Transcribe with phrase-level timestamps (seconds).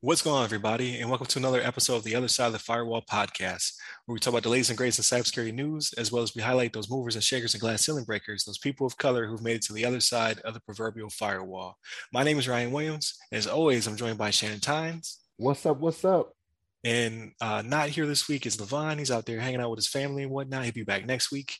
[0.00, 2.60] What's going on, everybody, and welcome to another episode of the Other Side of the
[2.60, 3.72] Firewall podcast,
[4.06, 6.42] where we talk about the latest and greatest in cybersecurity news, as well as we
[6.42, 9.56] highlight those movers and shakers and glass ceiling breakers, those people of color who've made
[9.56, 11.78] it to the other side of the proverbial firewall.
[12.12, 15.18] My name is Ryan Williams, and as always, I'm joined by Shannon Tynes.
[15.36, 15.80] What's up?
[15.80, 16.32] What's up?
[16.82, 18.98] And uh, not here this week is Levon.
[18.98, 20.64] He's out there hanging out with his family and whatnot.
[20.64, 21.58] He'll be back next week.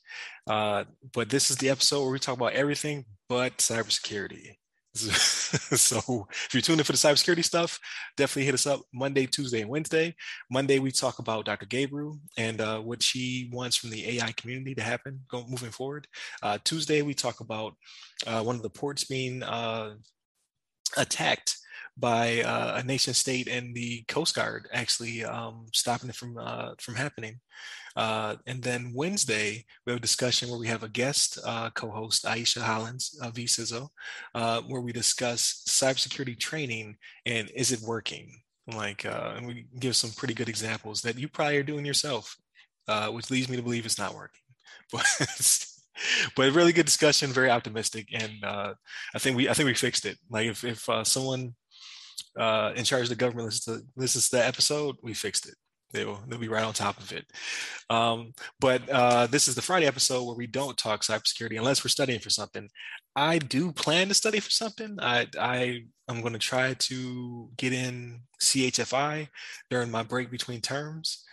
[0.49, 4.55] Uh, but this is the episode where we talk about everything but cybersecurity.
[4.95, 7.79] so if you're tuning in for the cybersecurity stuff,
[8.17, 10.15] definitely hit us up Monday, Tuesday, and Wednesday.
[10.51, 11.67] Monday we talk about Dr.
[11.67, 16.09] Gabriel and uh, what she wants from the AI community to happen going moving forward.
[16.43, 17.75] Uh, Tuesday we talk about
[18.27, 19.95] uh, one of the ports being uh,
[20.97, 21.57] attacked
[22.01, 26.73] by uh, a nation state and the Coast Guard actually um, stopping it from uh,
[26.81, 27.41] from happening.
[27.97, 32.25] Uh, and then Wednesday, we have a discussion where we have a guest uh, co-host,
[32.25, 33.89] Aisha Hollins of vCISO,
[34.35, 38.41] uh, where we discuss cybersecurity training and is it working?
[38.67, 42.37] Like, uh, and we give some pretty good examples that you probably are doing yourself,
[42.87, 44.41] uh, which leads me to believe it's not working.
[44.93, 45.05] But
[46.35, 48.75] but a really good discussion, very optimistic, and uh,
[49.15, 50.17] I think we I think we fixed it.
[50.31, 51.55] Like if if someone
[52.37, 55.55] in charge of the government listens to listens to the episode, we fixed it.
[55.93, 57.27] They'll, they'll be right on top of it.
[57.89, 61.89] Um, but uh, this is the Friday episode where we don't talk cybersecurity unless we're
[61.89, 62.69] studying for something.
[63.17, 64.99] I do plan to study for something.
[65.01, 69.29] I, I am going to try to get in CHFI
[69.69, 71.25] during my break between terms.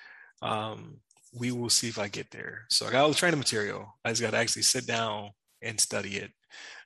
[0.41, 0.97] Um,
[1.37, 2.65] we will see if I get there.
[2.69, 3.95] So I got all the training material.
[4.03, 6.31] I just got to actually sit down and study it.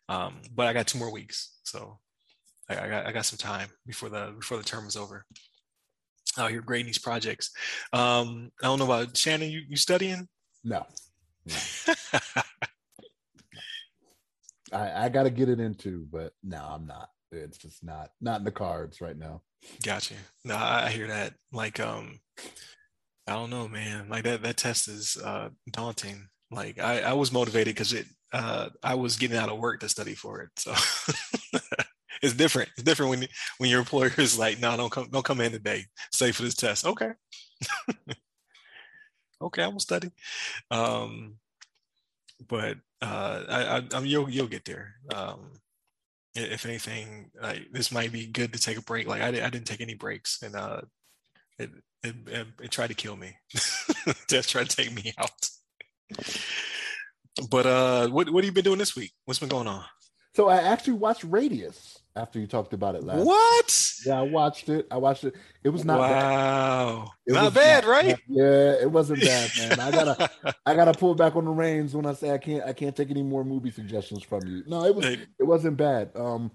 [0.10, 2.00] Um, but I got two more weeks, so
[2.78, 5.26] I, I, got I got some time before the before the term is over
[6.38, 7.52] out here grading these projects.
[7.94, 9.50] Um, I don't know about Shannon.
[9.50, 10.28] You you studying?
[10.64, 10.86] No.
[11.46, 11.56] no.
[14.74, 17.10] I, I got to get it into, but no, I'm not.
[17.32, 19.42] It's just not not in the cards right now.
[19.84, 20.16] Gotcha.
[20.44, 21.34] No, I, I hear that.
[21.52, 22.20] Like, um,
[23.28, 24.10] I don't know, man.
[24.10, 26.28] Like that that test is uh, daunting.
[26.50, 29.90] Like I, I was motivated because it uh, I was getting out of work to
[29.90, 30.50] study for it.
[30.58, 30.74] So
[32.22, 32.70] it's different.
[32.76, 33.28] It's different when
[33.58, 35.86] when your employer is like, no, don't come, don't come in today.
[36.12, 36.86] Stay for this test.
[36.86, 37.12] Okay.
[39.42, 40.12] okay, I will study.
[40.70, 41.36] Um,
[42.48, 44.96] but uh, I, I, you'll you'll get there.
[45.14, 45.52] Um,
[46.34, 49.08] if anything, like this might be good to take a break.
[49.08, 50.82] Like I, I didn't take any breaks, and uh,
[51.60, 51.70] it,
[52.04, 53.36] it, it, it tried to kill me.
[54.30, 55.50] Just tried to take me out.
[57.50, 59.12] But uh, what what have you been doing this week?
[59.26, 59.84] What's been going on?
[60.36, 63.26] So I actually watched Radius after you talked about it last.
[63.26, 63.92] What?
[64.06, 64.88] Yeah, I watched it.
[64.92, 65.36] I watched it.
[65.64, 67.12] It was not wow.
[67.26, 67.34] Bad.
[67.34, 68.20] not bad, not, right?
[68.28, 69.80] Yeah, it wasn't bad, man.
[69.80, 72.74] I gotta I gotta pull back on the reins when I say I can't I
[72.74, 74.64] can't take any more movie suggestions from you.
[74.68, 76.12] No, it was it wasn't bad.
[76.16, 76.52] Um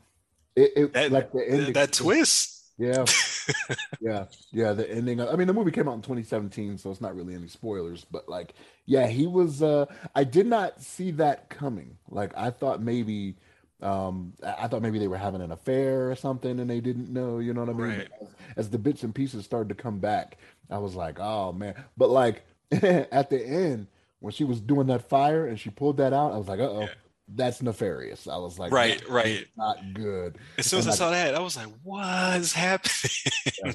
[0.55, 2.53] it, it that, like the ending that twist.
[2.79, 3.07] Yeah.
[4.01, 4.25] yeah.
[4.53, 4.73] Yeah.
[4.73, 5.21] The ending.
[5.21, 8.29] I mean, the movie came out in 2017, so it's not really any spoilers, but
[8.29, 11.97] like, yeah, he was uh I did not see that coming.
[12.11, 13.37] Like I thought maybe
[13.83, 17.39] um i thought maybe they were having an affair or something and they didn't know
[17.39, 18.09] you know what i mean right.
[18.23, 20.39] as, as, the bits and pieces started to come back
[20.71, 23.87] i was like oh man but like at the end
[24.21, 26.81] when she was doing that fire and she pulled that out i was like uh-oh
[26.81, 26.89] yeah.
[27.35, 31.11] that's nefarious i was like right right not good as soon as and i saw
[31.11, 33.11] that i was like what's happening
[33.63, 33.73] yeah.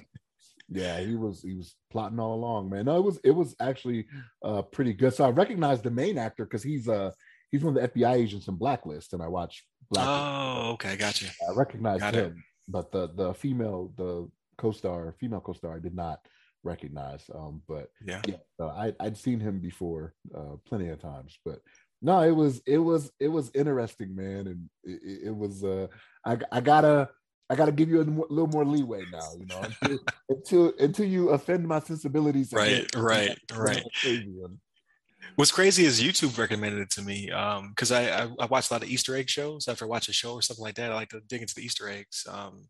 [0.70, 1.00] yeah.
[1.00, 4.08] he was he was plotting all along man no it was it was actually
[4.44, 7.12] uh pretty good so i recognized the main actor because he's uh
[7.52, 10.08] he's one of the fbi agents in blacklist and i watched Black.
[10.08, 11.28] Oh, okay, got you.
[11.48, 12.44] I recognized got him, it.
[12.70, 16.26] but the the female, the co-star, female co-star, I did not
[16.64, 17.30] recognize.
[17.36, 21.38] Um, but yeah, yeah so I I'd seen him before, uh, plenty of times.
[21.44, 21.60] But
[22.02, 25.88] no, it was it was it was interesting, man, and it, it was uh,
[26.26, 27.10] I I gotta.
[27.50, 30.00] I got to give you a little more leeway now, you know, until
[30.30, 32.54] until, until you offend my sensibilities.
[32.54, 33.84] Right, right, right.
[35.36, 38.74] What's crazy is YouTube recommended it to me because um, I, I, I watch a
[38.74, 39.68] lot of Easter egg shows.
[39.68, 41.64] After I watch a show or something like that, I like to dig into the
[41.64, 42.26] Easter eggs.
[42.30, 42.68] Um,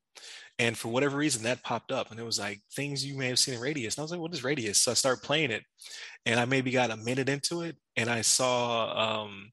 [0.59, 3.39] and for whatever reason, that popped up, and it was like things you may have
[3.39, 3.95] seen in Radius.
[3.95, 5.63] And I was like, "What is Radius?" So I started playing it,
[6.25, 9.51] and I maybe got a minute into it, and I saw um,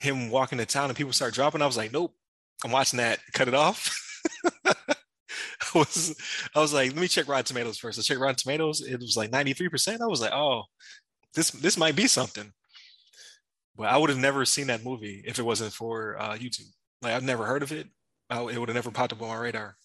[0.00, 1.62] him walking to town, and people start dropping.
[1.62, 2.14] I was like, "Nope,
[2.64, 3.20] I'm watching that.
[3.32, 3.96] Cut it off."
[5.74, 6.14] I was
[6.54, 7.98] I was like, let me check Rotten Tomatoes first.
[7.98, 8.80] I checked Rotten Tomatoes.
[8.80, 10.00] It was like 93%.
[10.00, 10.64] I was like, oh,
[11.34, 12.52] this this might be something.
[13.76, 16.68] But I would have never seen that movie if it wasn't for uh, YouTube.
[17.02, 17.88] Like I've never heard of it.
[18.28, 19.76] I, it would have never popped up on my radar.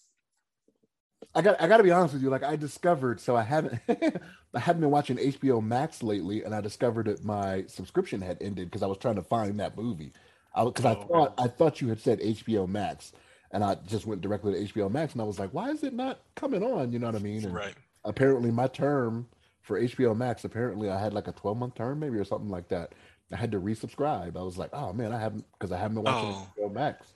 [1.34, 2.30] I got I got to be honest with you.
[2.30, 6.60] Like I discovered, so I haven't I haven't been watching HBO Max lately, and I
[6.60, 10.12] discovered that my subscription had ended because I was trying to find that movie.
[10.54, 13.12] because I, I, oh, thought I thought you had said HBO Max,
[13.50, 15.94] and I just went directly to HBO Max, and I was like, why is it
[15.94, 16.92] not coming on?
[16.92, 17.44] You know what I mean?
[17.44, 17.74] And right.
[18.04, 19.26] Apparently, my term
[19.66, 22.68] for HBO Max, apparently I had like a 12 month term, maybe or something like
[22.68, 22.92] that.
[23.32, 24.36] I had to resubscribe.
[24.36, 26.48] I was like, oh man, I haven't because I haven't been watching oh.
[26.56, 27.14] HBO Max.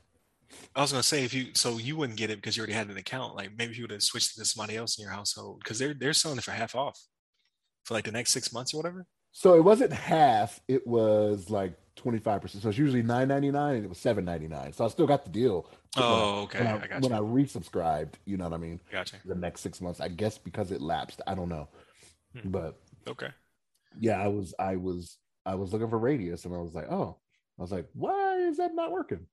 [0.75, 2.88] I was gonna say if you so you wouldn't get it because you already had
[2.88, 3.37] an account.
[3.37, 6.12] Like maybe you would have switched to somebody else in your household because they're they're
[6.12, 7.00] selling it for half off
[7.85, 9.06] for like the next six months or whatever.
[9.31, 12.64] So it wasn't half; it was like twenty five percent.
[12.64, 14.73] So it's usually nine ninety nine, and it was seven ninety nine.
[14.73, 15.70] So I still got the deal.
[15.97, 16.58] Oh, okay.
[16.58, 18.81] When I, I got when I resubscribed, you know what I mean.
[18.91, 19.19] Gotcha.
[19.25, 21.20] The next six months, I guess, because it lapsed.
[21.29, 21.69] I don't know,
[22.32, 22.50] hmm.
[22.50, 23.29] but okay.
[23.99, 27.19] Yeah, I was, I was, I was looking for Radius, and I was like, oh,
[27.59, 29.27] I was like, why is that not working?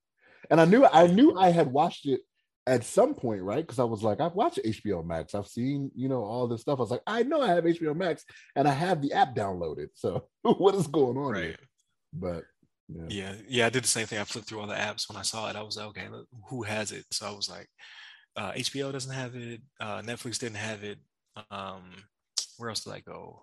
[0.49, 2.21] And I knew, I knew I had watched it
[2.67, 3.65] at some point, right?
[3.65, 5.33] Because I was like, I've watched HBO Max.
[5.33, 6.79] I've seen, you know, all this stuff.
[6.79, 9.87] I was like, I know I have HBO Max and I have the app downloaded.
[9.93, 11.31] So what is going on?
[11.31, 11.43] Right.
[11.43, 11.55] Here?
[12.13, 12.43] But
[12.89, 13.05] yeah.
[13.07, 13.33] yeah.
[13.47, 14.19] yeah, I did the same thing.
[14.19, 15.55] I flipped through all the apps when I saw it.
[15.55, 16.07] I was like, okay,
[16.49, 17.05] who has it?
[17.11, 17.67] So I was like,
[18.35, 19.61] uh, HBO doesn't have it.
[19.79, 20.99] Uh, Netflix didn't have it.
[21.49, 21.83] Um,
[22.57, 23.41] where else did I go?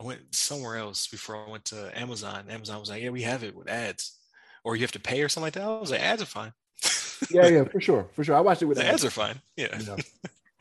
[0.00, 2.46] I went somewhere else before I went to Amazon.
[2.48, 4.18] Amazon was like, yeah, we have it with ads,
[4.64, 5.62] or you have to pay or something like that.
[5.62, 6.52] I was like, ads are fine
[7.30, 8.34] yeah, yeah, for sure, for sure.
[8.34, 8.94] I watched it with the ads.
[8.94, 9.40] ads are fine.
[9.56, 9.96] Yeah, you know,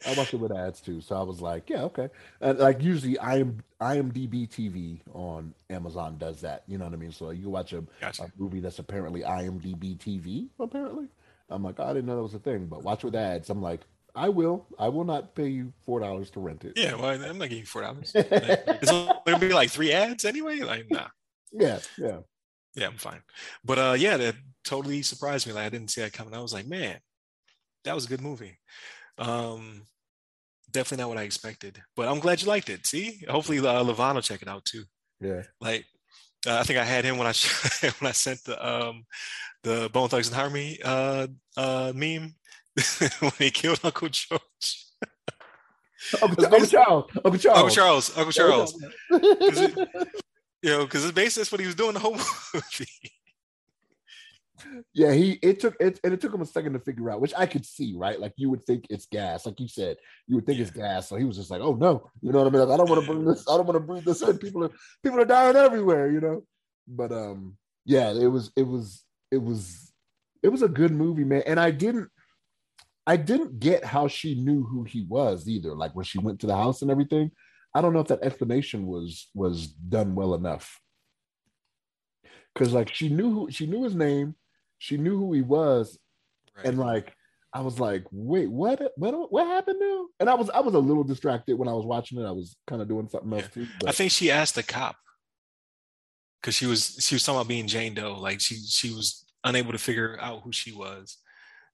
[0.07, 1.01] I watched it with ads too.
[1.01, 2.09] So I was like, yeah, okay.
[2.39, 6.63] And like usually, I am IMDb TV on Amazon does that.
[6.67, 7.11] You know what I mean?
[7.11, 8.23] So you watch a, gotcha.
[8.23, 10.49] a movie that's apparently IMDb TV.
[10.59, 11.07] Apparently,
[11.49, 12.67] I'm like, oh, I didn't know that was a thing.
[12.67, 13.49] But watch with ads.
[13.49, 13.81] I'm like,
[14.15, 14.67] I will.
[14.77, 16.73] I will not pay you four dollars to rent it.
[16.75, 18.11] Yeah, well, I'm not giving you four dollars.
[18.15, 20.59] it's gonna be like three ads anyway.
[20.59, 21.07] Like, nah.
[21.51, 22.17] Yeah, yeah.
[22.75, 23.21] Yeah, I'm fine.
[23.63, 25.53] But uh yeah, that totally surprised me.
[25.53, 26.33] Like I didn't see that coming.
[26.33, 26.97] I was like, man,
[27.83, 28.57] that was a good movie.
[29.17, 29.83] Um
[30.71, 31.81] definitely not what I expected.
[31.95, 32.85] But I'm glad you liked it.
[32.87, 33.19] See?
[33.29, 34.83] Hopefully uh, Levon will check it out too.
[35.19, 35.43] Yeah.
[35.59, 35.85] Like
[36.47, 37.33] uh, I think I had him when I
[37.99, 39.05] when I sent the um
[39.63, 41.27] the Bone Thugs-n-Harmony uh
[41.57, 42.35] uh meme
[43.19, 44.85] when he killed Uncle George.
[46.21, 47.05] Uncle, Uncle Charles.
[47.23, 47.57] Uncle Charles.
[47.57, 48.17] Uncle Charles.
[48.17, 48.75] Uncle Charles.
[50.63, 52.17] You know, because it's basically that's what he was doing the whole
[52.53, 53.11] movie.
[54.93, 57.33] Yeah, he it took it and it took him a second to figure out, which
[57.35, 58.19] I could see, right?
[58.19, 59.97] Like you would think it's gas, like you said,
[60.27, 60.65] you would think yeah.
[60.65, 61.09] it's gas.
[61.09, 62.67] So he was just like, "Oh no," you know what I mean?
[62.67, 63.43] Like, I don't want to bring this.
[63.49, 64.37] I don't want to breathe this in.
[64.37, 64.71] People are
[65.01, 66.43] people are dying everywhere, you know.
[66.87, 69.91] But um, yeah, it was it was it was
[70.43, 71.43] it was a good movie, man.
[71.47, 72.09] And I didn't
[73.07, 75.75] I didn't get how she knew who he was either.
[75.75, 77.31] Like when she went to the house and everything,
[77.73, 80.79] I don't know if that explanation was was done well enough.
[82.55, 84.35] Cause like she knew who she knew his name,
[84.77, 85.97] she knew who he was,
[86.55, 86.65] right.
[86.67, 87.13] and like
[87.53, 90.07] I was like, wait, what what what happened now?
[90.19, 92.25] And I was I was a little distracted when I was watching it.
[92.25, 93.63] I was kind of doing something else yeah.
[93.63, 93.67] too.
[93.79, 93.89] But.
[93.89, 94.95] I think she asked the cop
[96.41, 98.17] because she was she was talking about being Jane Doe.
[98.19, 101.17] Like she she was unable to figure out who she was,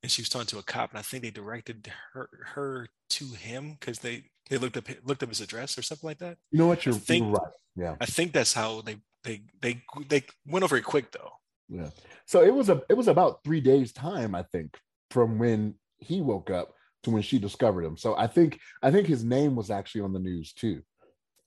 [0.04, 0.92] and she was talking to a cop.
[0.92, 5.24] And I think they directed her her to him because they they looked up looked
[5.24, 6.38] up his address or something like that.
[6.52, 6.86] You know what?
[6.86, 7.54] You're, think, you're right.
[7.76, 7.96] Yeah.
[8.00, 11.32] I think that's how they they they they went over it quick though.
[11.70, 11.90] Yeah.
[12.26, 14.78] So it was a it was about three days time I think
[15.12, 16.74] from when he woke up
[17.04, 17.98] to when she discovered him.
[17.98, 20.82] So I think I think his name was actually on the news too.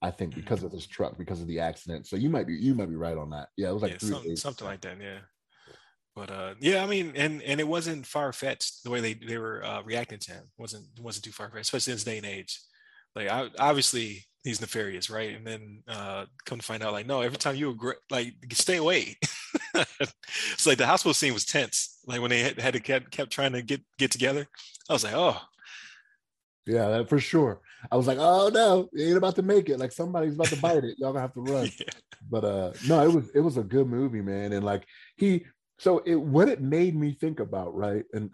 [0.02, 0.40] I think mm-hmm.
[0.40, 2.06] because of this truck because of the accident.
[2.06, 3.48] So you might be you might be right on that.
[3.56, 4.96] Yeah, it was like yeah, some, something like that.
[5.00, 5.18] Yeah.
[6.20, 9.38] But uh, yeah, I mean, and and it wasn't far fetched the way they they
[9.38, 10.44] were uh, reacting to him.
[10.44, 12.60] It wasn't wasn't too far fetched, especially in this day and age
[13.14, 15.34] like I, obviously he's nefarious, right?
[15.34, 18.76] And then uh, come to find out, like, no, every time you agree, like, stay
[18.76, 19.16] away.
[19.74, 21.98] it's like the hospital scene was tense.
[22.06, 24.46] Like when they had, had to kept, kept trying to get get together,
[24.88, 25.40] I was like, oh,
[26.66, 27.60] yeah, for sure.
[27.90, 29.78] I was like, oh no, you ain't about to make it.
[29.78, 30.96] Like somebody's about to bite it.
[30.98, 31.70] Y'all gonna have to run.
[31.78, 31.86] yeah.
[32.30, 34.52] But uh, no, it was it was a good movie, man.
[34.52, 34.84] And like
[35.16, 35.46] he,
[35.80, 38.04] so it what it made me think about, right?
[38.12, 38.30] And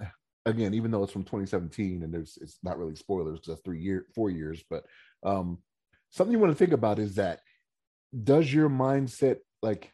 [0.46, 3.80] again, even though it's from 2017 and there's it's not really spoilers because that's three
[3.80, 4.84] year, four years, but
[5.22, 5.58] um,
[6.10, 7.38] something you want to think about is that
[8.24, 9.92] does your mindset like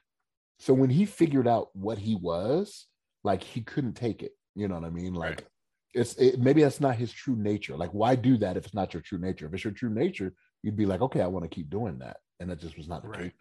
[0.60, 2.86] so when he figured out what he was,
[3.22, 4.32] like he couldn't take it.
[4.54, 5.12] You know what I mean?
[5.12, 5.42] Like right.
[5.92, 7.76] it's it, maybe that's not his true nature.
[7.76, 9.44] Like why do that if it's not your true nature?
[9.44, 10.32] If it's your true nature,
[10.62, 13.02] you'd be like, okay, I want to keep doing that, and that just was not
[13.02, 13.20] the right.
[13.24, 13.32] case.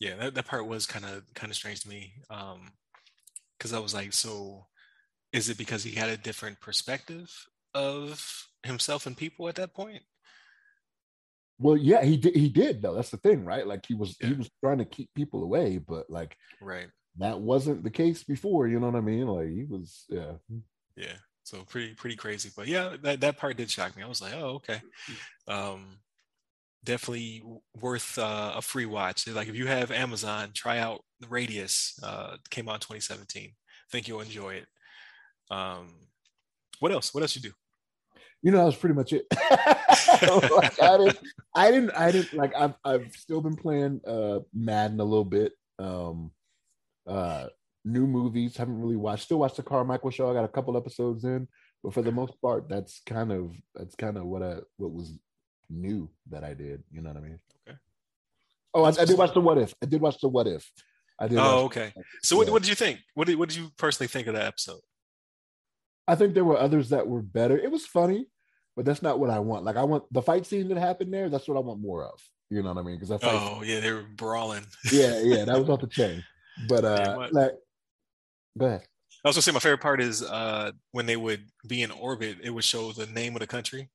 [0.00, 2.14] Yeah, that, that part was kind of kind of strange to me.
[2.30, 2.72] Um,
[3.64, 4.66] because I was like, so
[5.32, 7.34] is it because he had a different perspective
[7.72, 10.02] of himself and people at that point?
[11.58, 12.36] Well, yeah, he did.
[12.36, 12.94] He did though.
[12.94, 13.66] That's the thing, right?
[13.66, 14.28] Like he was yeah.
[14.28, 18.68] he was trying to keep people away, but like right that wasn't the case before.
[18.68, 19.26] You know what I mean?
[19.28, 20.32] Like he was, yeah,
[20.94, 21.16] yeah.
[21.44, 24.02] So pretty pretty crazy, but yeah, that that part did shock me.
[24.02, 24.82] I was like, oh okay.
[25.48, 26.00] Um,
[26.84, 27.42] definitely
[27.80, 29.26] worth uh, a free watch.
[29.26, 31.98] Like if you have Amazon, try out the Radius.
[32.02, 33.50] Uh, came out in 2017.
[33.50, 33.52] I
[33.90, 34.66] think you'll enjoy it.
[35.50, 35.88] Um,
[36.80, 37.14] what else?
[37.14, 37.52] What else you do?
[38.42, 39.26] You know, that was pretty much it.
[39.30, 41.18] like, I didn't,
[41.54, 42.54] I didn't, I didn't like.
[42.54, 45.52] I've, I've still been playing uh Madden a little bit.
[45.78, 46.30] Um,
[47.06, 47.46] uh,
[47.84, 49.24] new movies haven't really watched.
[49.24, 50.30] Still watch the Carmichael Show.
[50.30, 51.48] I got a couple episodes in,
[51.82, 55.18] but for the most part, that's kind of that's kind of what I what was
[55.70, 56.82] new that I did.
[56.90, 57.38] You know what I mean?
[57.68, 57.78] Okay.
[58.74, 59.74] Oh, I, I did watch the What If.
[59.82, 60.70] I did watch the What If.
[61.18, 61.38] I did.
[61.38, 61.92] Oh, okay.
[62.22, 63.00] So, what, what did you think?
[63.14, 64.80] What did what did you personally think of that episode?
[66.06, 67.58] I think there were others that were better.
[67.58, 68.26] It was funny,
[68.76, 69.64] but that's not what I want.
[69.64, 71.28] Like I want the fight scene that happened there.
[71.28, 72.20] That's what I want more of.
[72.50, 72.96] You know what I mean?
[72.96, 74.66] Because I oh yeah, they were brawling.
[74.92, 76.22] yeah, yeah, that was off the chain.
[76.68, 77.52] But uh, yeah, like,
[78.58, 78.82] go ahead.
[79.24, 82.38] I was gonna say my favorite part is uh when they would be in orbit,
[82.42, 83.88] it would show the name of the country.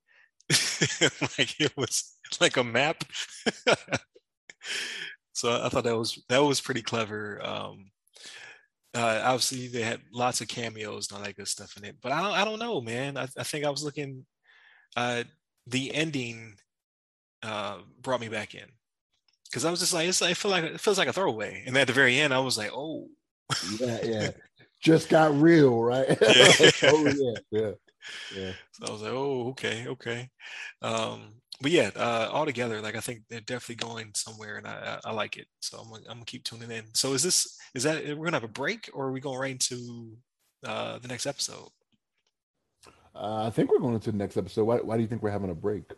[1.38, 3.03] like it was like a map.
[5.34, 7.39] so I thought that was that was pretty clever.
[7.44, 7.91] Um
[8.96, 12.12] uh, obviously they had lots of cameos and all that good stuff in it, but
[12.12, 13.18] I don't I don't know, man.
[13.18, 14.25] I, I think I was looking
[14.98, 15.24] uh
[15.68, 16.56] the ending
[17.44, 18.65] uh brought me back in
[19.50, 21.63] because I was just like, it's like, I feel like it feels like a throwaway.
[21.65, 23.08] And at the very end, I was like, oh,
[23.79, 24.29] yeah, yeah,
[24.79, 26.08] just got real, right?
[26.22, 26.72] Yeah.
[26.84, 27.72] oh yeah, yeah,
[28.36, 28.51] yeah.
[28.74, 30.29] So I was like, oh, okay, okay.
[30.82, 35.00] Um, but yeah, uh, all together, like I think they're definitely going somewhere, and I,
[35.03, 35.48] I, I like it.
[35.62, 36.86] So I'm, I'm gonna keep tuning in.
[36.94, 39.51] So is this is that we're gonna have a break, or are we going right
[39.51, 40.18] into
[40.65, 41.70] uh, the next episode?
[43.13, 44.63] Uh, I think we're going into the next episode.
[44.63, 45.91] Why, why do you think we're having a break?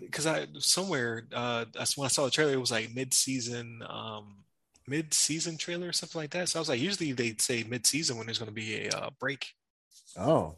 [0.00, 2.52] because I, I, somewhere uh, that's when I saw the trailer.
[2.52, 4.38] It was like mid-season, um,
[4.88, 6.48] mid-season trailer or something like that.
[6.48, 9.10] So I was like, usually they'd say mid-season when there's going to be a uh,
[9.20, 9.52] break.
[10.16, 10.56] Oh,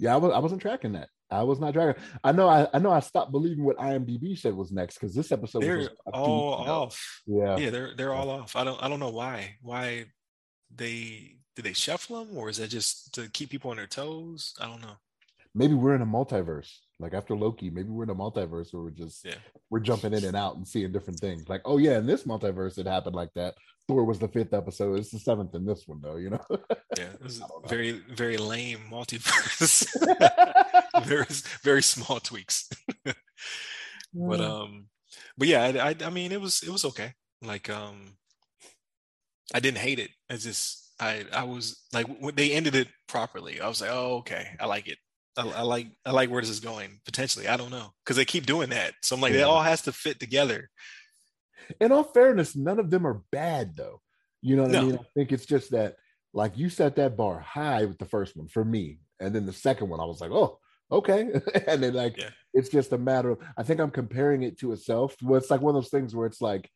[0.00, 1.08] yeah, I was I wasn't tracking that.
[1.30, 2.02] I was not tracking.
[2.24, 5.30] I know I, I know I stopped believing what IMDb said was next because this
[5.30, 7.22] episode they're was all off.
[7.26, 8.56] Yeah, yeah, they're they're all off.
[8.56, 10.06] I don't I don't know why why
[10.74, 14.54] they did they shuffle them or is that just to keep people on their toes?
[14.60, 14.96] I don't know
[15.54, 16.72] maybe we're in a multiverse.
[16.98, 19.34] Like after Loki, maybe we're in a multiverse where we're just yeah.
[19.70, 21.48] we're jumping in and out and seeing different things.
[21.48, 23.54] Like, oh yeah, in this multiverse it happened like that.
[23.90, 25.00] Thor was the fifth episode.
[25.00, 26.44] It's the seventh in this one though, you know.
[26.96, 29.84] yeah, this is very very lame multiverse.
[31.04, 31.26] very
[31.62, 32.68] very small tweaks.
[34.14, 34.86] but um,
[35.36, 37.14] but yeah, I, I I mean it was it was okay.
[37.42, 38.16] Like um,
[39.52, 40.10] I didn't hate it.
[40.30, 43.60] I just I I was like when they ended it properly.
[43.60, 44.98] I was like, oh okay, I like it.
[45.36, 47.48] I, I, like I like where this is going potentially.
[47.48, 48.94] I don't know because they keep doing that.
[49.02, 49.40] So I'm like, yeah.
[49.40, 50.70] it all has to fit together.
[51.80, 54.00] In all fairness, none of them are bad though.
[54.42, 54.78] You know what no.
[54.78, 54.94] I mean?
[54.96, 55.96] I think it's just that
[56.32, 59.52] like you set that bar high with the first one for me, and then the
[59.52, 60.58] second one I was like, oh,
[60.90, 61.30] okay,
[61.66, 62.30] and then like yeah.
[62.54, 65.16] it's just a matter of I think I'm comparing it to itself.
[65.22, 66.70] Well, it's like one of those things where it's like.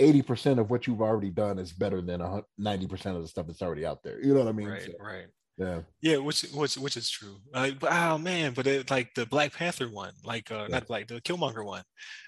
[0.00, 3.86] 80% of what you've already done is better than 90% of the stuff that's already
[3.86, 4.20] out there.
[4.20, 4.66] You know what I mean?
[4.66, 5.26] Right, so, right.
[5.58, 5.80] Yeah.
[6.00, 7.36] Yeah, which which which is true.
[7.52, 10.78] Like, oh man, but it, like the Black Panther one, like uh, yeah.
[10.78, 11.82] not like the Killmonger one,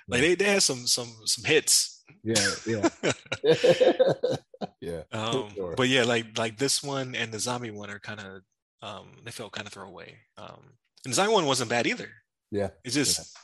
[0.09, 0.29] like yeah.
[0.29, 1.94] they, they had some some some hits.
[2.23, 2.89] Yeah, yeah,
[4.81, 5.03] yeah.
[5.13, 5.75] Um, sure.
[5.77, 8.43] But yeah, like like this one and the zombie one are kind of
[8.83, 10.17] um they felt kind of throwaway.
[10.39, 10.61] Um,
[11.05, 12.09] and the zombie one wasn't bad either.
[12.51, 13.37] Yeah, it's just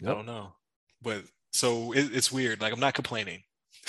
[0.00, 0.10] yeah.
[0.10, 0.54] I don't know,
[1.02, 2.60] but so it, it's weird.
[2.60, 3.42] Like I'm not complaining.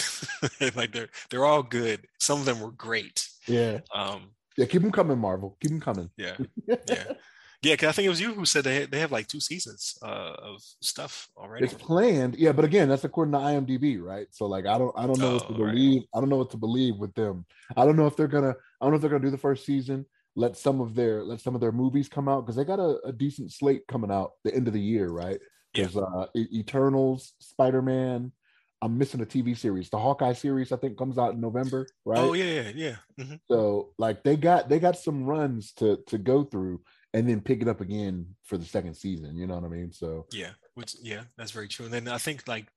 [0.76, 2.08] like they're they're all good.
[2.20, 3.28] Some of them were great.
[3.48, 3.80] Yeah.
[3.94, 4.32] Um.
[4.58, 4.66] Yeah.
[4.66, 5.58] Keep them coming, Marvel.
[5.62, 6.10] Keep them coming.
[6.18, 6.38] Yeah.
[6.68, 7.14] Yeah.
[7.62, 9.98] Yeah, because I think it was you who said they they have like two seasons
[10.02, 11.66] uh, of stuff already.
[11.66, 14.28] It's planned, yeah, but again, that's according to IMDb, right?
[14.32, 16.02] So like, I don't I don't know oh, what to oh, believe.
[16.02, 16.08] Right.
[16.16, 17.46] I don't know what to believe with them.
[17.76, 19.66] I don't know if they're gonna I don't know if they're gonna do the first
[19.66, 20.06] season.
[20.36, 23.00] Let some of their let some of their movies come out because they got a,
[23.06, 25.40] a, decent slate coming out the end of the year, right?
[25.74, 26.02] There's yeah.
[26.02, 28.34] uh, Eternals, Spider Man,
[28.82, 29.90] I'm missing a TV series.
[29.90, 32.20] The Hawkeye series, I think, comes out in November, right?
[32.20, 32.96] Oh yeah, yeah, yeah.
[33.20, 33.36] Mm-hmm.
[33.50, 36.82] So like they got they got some runs to to go through
[37.16, 39.38] and then pick it up again for the second season.
[39.38, 39.92] You know what I mean?
[39.92, 41.86] So yeah, which yeah, that's very true.
[41.86, 42.68] And then I think like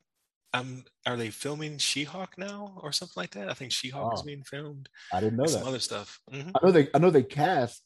[0.54, 3.50] um are they filming She-Hulk now or something like that?
[3.50, 4.88] I think She-Hulk oh, is being filmed.
[5.12, 5.50] I didn't know that.
[5.50, 6.20] Some other stuff.
[6.32, 6.50] Mm-hmm.
[6.54, 7.82] I know they I know they cast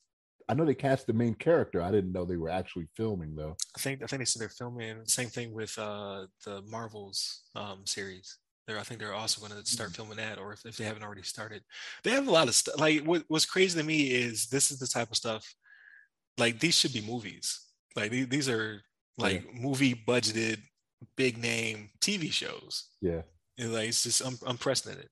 [0.46, 1.80] I know they cast the main character.
[1.80, 3.56] I didn't know they were actually filming though.
[3.74, 5.06] I think I think they said they're filming.
[5.06, 8.36] Same thing with uh the Marvels um series.
[8.66, 10.02] They're I think they're also going to start mm-hmm.
[10.02, 11.62] filming that, or if, if they haven't already started.
[12.04, 12.78] They have a lot of stuff.
[12.78, 15.52] Like what, what's crazy to me is this is the type of stuff.
[16.38, 17.60] Like these should be movies.
[17.94, 18.82] Like these, are
[19.18, 19.60] like yeah.
[19.60, 20.58] movie budgeted,
[21.16, 22.88] big name TV shows.
[23.00, 23.22] Yeah.
[23.58, 25.08] And like it's just un- unprecedented.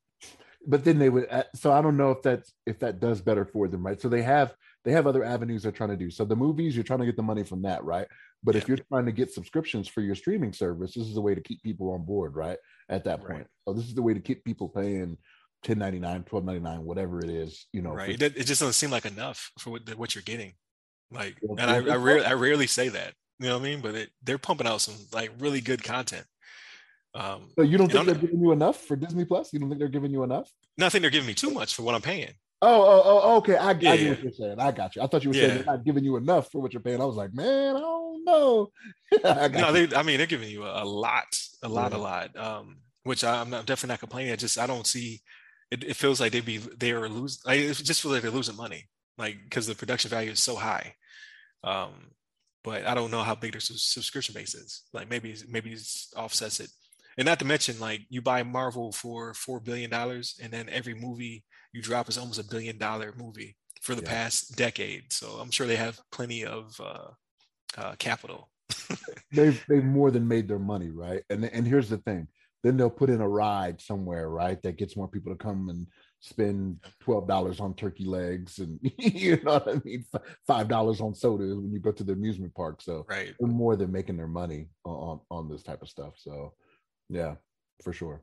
[0.66, 1.26] but then they would.
[1.30, 4.00] uh, So I don't know if that if that does better for them, right?
[4.00, 6.10] So they have they have other avenues they're trying to do.
[6.10, 8.06] So the movies, you're trying to get the money from that, right?
[8.42, 11.34] But if you're trying to get subscriptions for your streaming service, this is a way
[11.34, 12.56] to keep people on board, right?
[12.88, 13.28] At that Right.
[13.34, 13.46] point.
[13.68, 15.18] So this is the way to keep people paying
[15.66, 17.92] 1099, 1299, whatever it is, you know.
[17.92, 18.18] right.
[18.18, 20.54] for- It, it just doesn't seem like enough for what, what you're getting.
[21.12, 23.14] Like, and I, I, rarely, I rarely say that.
[23.38, 23.80] You know what I mean?
[23.80, 26.26] But it, they're pumping out some like really good content.
[27.14, 29.52] Um, so you don't think they're giving you enough for Disney Plus?
[29.52, 30.48] You don't think they're giving you enough?
[30.78, 32.32] nothing they're giving me too much for what I'm paying.
[32.62, 33.56] Oh, oh, oh, okay.
[33.56, 34.60] I, I get what you're saying.
[34.60, 35.02] I got you.
[35.02, 35.54] I thought you were saying Yeah.
[35.56, 37.00] they're not giving you enough for what you're paying.
[37.00, 38.68] I was like, man, I don't know.
[39.24, 41.98] I No, they, I mean, they're giving you a, a lot, a lot, Yeah.
[41.98, 42.36] a lot.
[42.36, 44.32] Um, which I, I'm definitely not complaining.
[44.32, 45.20] I just I don't see.
[45.70, 47.40] It, it feels like they'd be they are losing.
[47.46, 50.56] Like, it just feels like they're losing money, like because the production value is so
[50.56, 50.94] high.
[51.64, 52.12] Um,
[52.62, 54.82] but I don't know how big their subscription base is.
[54.92, 56.70] Like maybe maybe it's offsets it,
[57.16, 60.94] and not to mention like you buy Marvel for four billion dollars, and then every
[60.94, 64.08] movie you drop is almost a billion dollar movie for the Yeah.
[64.08, 65.12] past decade.
[65.12, 67.08] So I'm sure they have plenty of uh,
[67.78, 68.50] uh, capital.
[69.32, 71.22] they've they've more than made their money, right?
[71.30, 72.28] And and here's the thing:
[72.62, 74.60] then they'll put in a ride somewhere, right?
[74.62, 75.86] That gets more people to come and
[76.20, 80.04] spend twelve dollars on turkey legs, and you know what I mean,
[80.46, 82.82] five dollars on sodas when you go to the amusement park.
[82.82, 83.34] So Right.
[83.38, 86.14] they're more than making their money on on this type of stuff.
[86.16, 86.54] So
[87.08, 87.36] yeah,
[87.82, 88.22] for sure.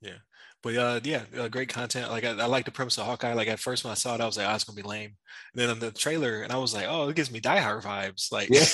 [0.00, 0.18] Yeah,
[0.62, 2.10] but uh, yeah, uh, great content.
[2.10, 3.34] Like I, I like the premise of Hawkeye.
[3.34, 5.16] Like at first when I saw it, I was like, "Oh, it's gonna be lame."
[5.52, 7.82] And then on the trailer, and I was like, "Oh, it gives me Die Hard
[7.82, 8.64] vibes." Like Yeah.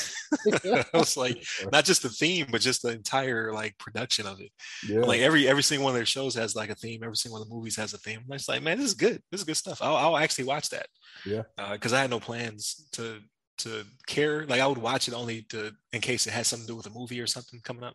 [0.93, 4.51] I was like, not just the theme, but just the entire like production of it.
[4.89, 7.03] yeah, Like every every single one of their shows has like a theme.
[7.03, 8.21] Every single one of the movies has a theme.
[8.31, 9.23] I'm like, man, this is good.
[9.31, 9.83] This is good stuff.
[9.83, 10.87] I'll, I'll actually watch that.
[11.25, 11.43] Yeah.
[11.73, 13.21] Because I had no plans to
[13.59, 14.47] to care.
[14.47, 16.87] Like I would watch it only to in case it had something to do with
[16.87, 17.95] a movie or something coming up.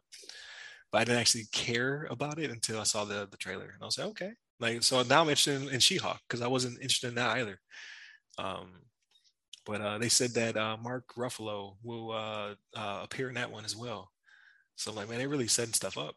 [0.92, 3.86] But I didn't actually care about it until I saw the the trailer, and I
[3.86, 4.32] was like, okay.
[4.60, 7.60] Like so now I'm interested in, in She-Hulk because I wasn't interested in that either.
[8.38, 8.74] Um,
[9.66, 13.66] but uh, they said that uh, Mark Ruffalo will uh, uh, appear in that one
[13.66, 14.12] as well.
[14.76, 16.16] So I'm like, man, they really setting stuff up.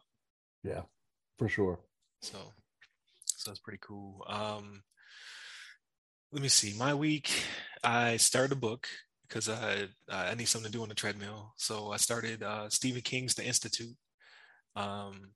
[0.63, 0.81] yeah,
[1.37, 1.79] for sure.
[2.21, 2.37] So,
[3.25, 4.25] so that's pretty cool.
[4.27, 4.81] Um,
[6.31, 6.75] let me see.
[6.77, 7.31] My week,
[7.83, 8.87] I started a book
[9.27, 11.53] because I I need something to do on the treadmill.
[11.57, 13.95] So I started uh, Stephen King's The Institute.
[14.75, 15.31] Um,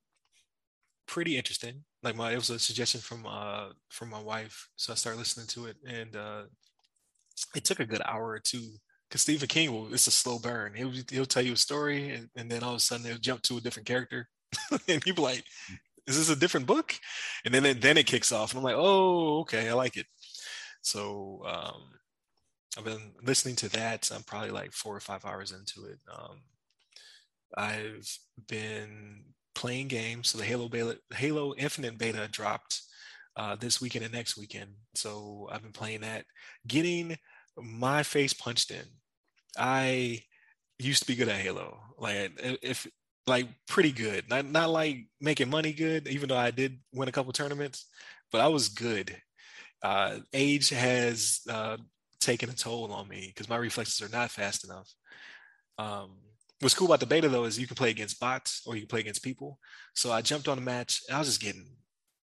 [1.06, 1.84] pretty interesting.
[2.02, 5.46] Like my, it was a suggestion from uh from my wife, so I started listening
[5.48, 6.42] to it, and uh,
[7.54, 8.68] it took a good hour or two.
[9.08, 10.74] Because Stephen King will, it's a slow burn.
[10.74, 13.42] He'll he'll tell you a story, and, and then all of a sudden they'll jump
[13.42, 14.28] to a different character,
[14.88, 15.44] and you'll be like,
[16.06, 16.94] is this a different book?
[17.44, 20.06] And then it, then it kicks off, and I'm like, oh, okay, I like it.
[20.82, 21.82] So um,
[22.78, 24.10] I've been listening to that.
[24.14, 25.98] I'm probably like four or five hours into it.
[26.12, 26.40] Um,
[27.56, 28.08] I've
[28.48, 30.30] been playing games.
[30.30, 32.82] So the Halo beta, Halo Infinite beta dropped
[33.36, 34.70] uh, this weekend and next weekend.
[34.94, 36.24] So I've been playing that,
[36.66, 37.16] getting
[37.60, 38.84] my face punched in.
[39.58, 40.22] I
[40.78, 41.78] used to be good at Halo.
[41.98, 42.32] Like
[42.62, 42.86] if
[43.26, 44.28] like pretty good.
[44.28, 47.86] Not not like making money good, even though I did win a couple tournaments,
[48.32, 49.16] but I was good.
[49.82, 51.78] Uh, age has uh,
[52.20, 54.92] taken a toll on me because my reflexes are not fast enough.
[55.78, 56.18] Um,
[56.60, 58.88] what's cool about the beta though is you can play against bots or you can
[58.88, 59.58] play against people.
[59.94, 61.66] So I jumped on a match I was just getting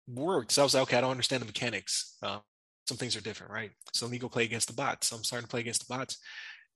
[0.08, 0.52] worked.
[0.52, 2.16] So I was like, okay, I don't understand the mechanics.
[2.22, 2.38] Uh,
[2.86, 3.70] some things are different, right?
[3.92, 5.08] So let me go play against the bots.
[5.08, 6.18] So I'm starting to play against the bots,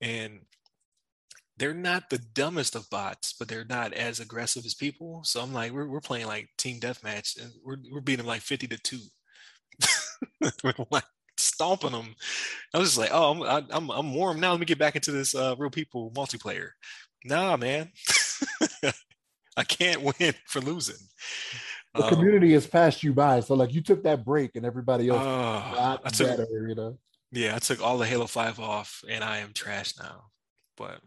[0.01, 0.39] and
[1.57, 5.21] they're not the dumbest of bots, but they're not as aggressive as people.
[5.23, 8.41] So I'm like, we're, we're playing like team deathmatch, and we're we're beating them like
[8.41, 8.99] 50 to two.
[10.63, 11.03] we're like
[11.37, 12.15] stomping them.
[12.73, 14.51] I was just like, oh, I'm I, I'm I'm warm now.
[14.51, 16.69] Let me get back into this uh, real people multiplayer.
[17.25, 17.91] Nah, man,
[19.57, 20.95] I can't win for losing.
[21.93, 25.09] The Um, community has passed you by, so like you took that break, and everybody
[25.09, 26.67] else oh, got I took better.
[26.67, 26.99] You know.
[27.31, 30.25] Yeah, I took all the Halo 5 off and I am trash now.
[30.77, 31.01] But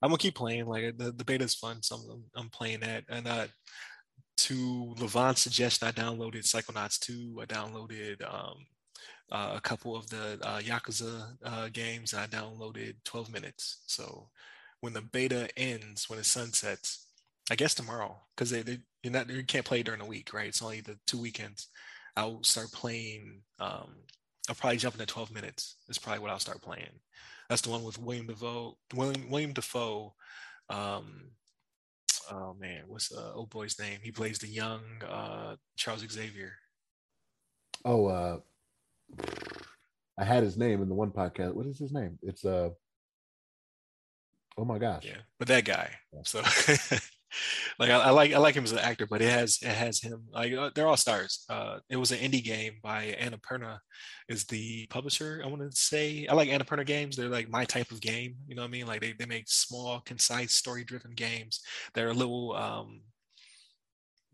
[0.00, 0.66] I'm gonna keep playing.
[0.66, 3.04] Like the, the beta is fun, so I'm, I'm playing that.
[3.08, 3.46] And uh
[4.38, 7.40] to Levon's suggestion, I downloaded Psychonauts 2.
[7.42, 8.66] I downloaded um
[9.30, 13.82] uh, a couple of the uh, Yakuza uh, games, and I downloaded 12 minutes.
[13.86, 14.28] So
[14.80, 17.06] when the beta ends, when it sunsets,
[17.50, 20.48] I guess tomorrow, because they, they you're not you can't play during the week, right?
[20.48, 21.68] It's only the two weekends.
[22.16, 23.42] I'll start playing.
[23.58, 23.96] Um,
[24.48, 25.76] I'll probably jump into 12 minutes.
[25.88, 27.00] Is probably what I'll start playing.
[27.48, 28.76] That's the one with William Dafoe.
[28.94, 30.14] William William Dafoe.
[30.68, 31.30] Um,
[32.30, 33.98] oh man, what's uh, old boy's name?
[34.02, 36.52] He plays the young uh, Charles Xavier.
[37.84, 38.38] Oh, uh,
[40.18, 41.54] I had his name in the one podcast.
[41.54, 42.18] What is his name?
[42.22, 42.70] It's uh.
[44.58, 45.04] Oh my gosh.
[45.04, 45.90] Yeah, but that guy.
[46.12, 46.20] Yeah.
[46.24, 46.40] So
[47.78, 50.00] like I, I, like I like him as an actor, but it has it has
[50.00, 51.44] him like uh, they're all stars.
[51.48, 53.78] Uh, it was an indie game by Annapurna,
[54.28, 55.40] is the publisher.
[55.44, 57.16] I want to say I like Annapurna games.
[57.16, 58.34] They're like my type of game.
[58.46, 58.86] You know what I mean?
[58.86, 61.60] Like they they make small, concise, story driven games.
[61.94, 63.02] They're a little um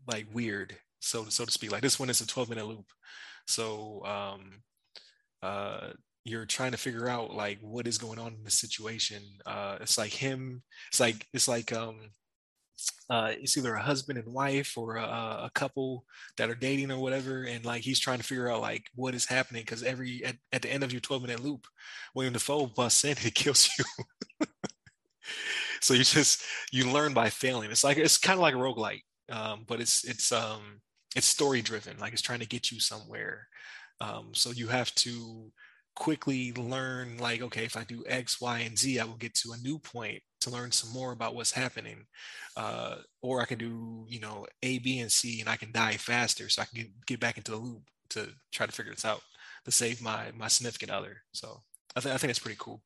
[0.07, 1.71] like weird, so so to speak.
[1.71, 2.85] Like this one is a 12 minute loop,
[3.45, 4.61] so um
[5.43, 5.91] uh
[6.27, 9.21] you're trying to figure out like what is going on in the situation.
[9.45, 10.63] Uh, it's like him.
[10.89, 12.11] It's like it's like um,
[13.09, 16.03] uh, it's either a husband and wife or a, a, couple
[16.37, 19.25] that are dating or whatever, and like he's trying to figure out like what is
[19.25, 21.65] happening because every at, at the end of your 12 minute loop,
[22.13, 23.85] William Dafoe busts in he kills you.
[25.81, 27.71] so you just you learn by failing.
[27.71, 30.81] It's like it's kind of like a roguelike, um, but it's it's um
[31.15, 31.97] it's story driven.
[31.97, 33.47] Like it's trying to get you somewhere.
[33.99, 35.51] Um, so you have to
[35.97, 39.51] quickly learn like okay if i do x y and z i will get to
[39.51, 42.05] a new point to learn some more about what's happening.
[42.55, 45.97] Uh, or i can do you know a b and c and i can die
[45.97, 49.05] faster so i can get, get back into the loop to try to figure this
[49.05, 49.21] out
[49.65, 51.17] to save my my significant other.
[51.33, 51.59] So
[51.95, 52.81] i, th- I think it's pretty cool.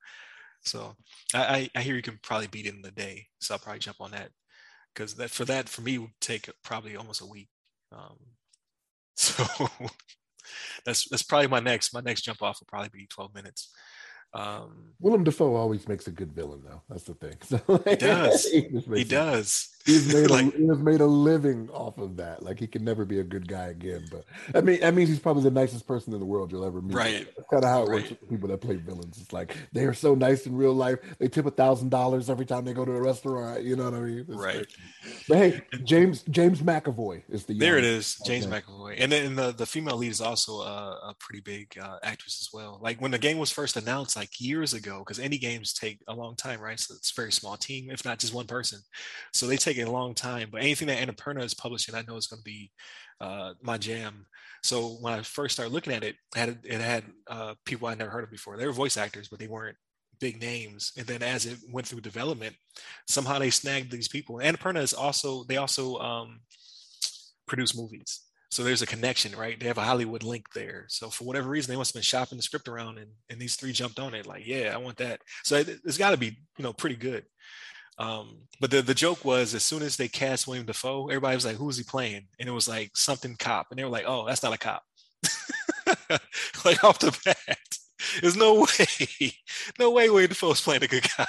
[0.63, 0.95] So
[1.33, 3.97] I, I hear you can probably beat it in the day so i'll probably jump
[3.99, 4.29] on that
[4.93, 7.49] because that for that for me would take probably almost a week.
[7.91, 8.17] Um,
[9.15, 9.43] so
[10.85, 13.73] that's that's probably my next my next jump off will probably be 12 minutes.
[14.33, 16.81] Um, Willem Dafoe always makes a good villain, though.
[16.89, 17.35] That's the thing.
[17.43, 18.45] So, like, he does.
[18.45, 18.61] he,
[18.95, 19.71] he does.
[19.85, 22.43] He's made like, a, he has made a living off of that.
[22.43, 24.05] Like he can never be a good guy again.
[24.11, 26.81] But I mean, that means he's probably the nicest person in the world you'll ever
[26.81, 26.95] meet.
[26.95, 27.27] Right.
[27.35, 27.95] That's kind of how it right.
[27.95, 29.17] works with people that play villains.
[29.19, 30.99] It's like they are so nice in real life.
[31.19, 33.63] They tip a thousand dollars every time they go to a restaurant.
[33.63, 34.25] You know what I mean?
[34.27, 34.67] It's right.
[35.27, 37.77] But hey, James James McAvoy is the there.
[37.77, 38.61] It is James okay.
[38.61, 42.39] McAvoy, and then the the female lead is also a, a pretty big uh, actress
[42.41, 42.79] as well.
[42.81, 46.13] Like when the game was first announced, like years ago, because any games take a
[46.13, 46.79] long time, right?
[46.79, 48.79] So it's a very small team, if not just one person.
[49.33, 52.27] So they take a long time but anything that Annapurna is publishing, I know is
[52.27, 52.71] going to be
[53.19, 54.25] uh, my jam.
[54.63, 57.97] So when I first started looking at it, it had, it had uh, people I'd
[57.97, 58.57] never heard of before.
[58.57, 59.77] They were voice actors, but they weren't
[60.19, 60.91] big names.
[60.97, 62.55] And then as it went through development,
[63.07, 64.35] somehow they snagged these people.
[64.37, 66.41] Annapurna is also they also um,
[67.47, 68.21] produce movies.
[68.51, 69.57] So there's a connection, right?
[69.57, 70.85] They have a Hollywood link there.
[70.89, 73.55] So for whatever reason, they must have been shopping the script around, and, and these
[73.55, 74.25] three jumped on it.
[74.25, 75.21] Like, yeah, I want that.
[75.43, 77.23] So it, has got to be, you know, pretty good.
[77.97, 81.45] Um, but the, the joke was as soon as they cast William Dafoe, everybody was
[81.45, 82.27] like, who's he playing?
[82.39, 83.67] And it was like something cop.
[83.69, 84.83] And they were like, oh, that's not a cop.
[86.65, 87.57] like off the bat.
[88.19, 89.33] There's no way,
[89.79, 91.25] no way William Dafoe's playing a good guy.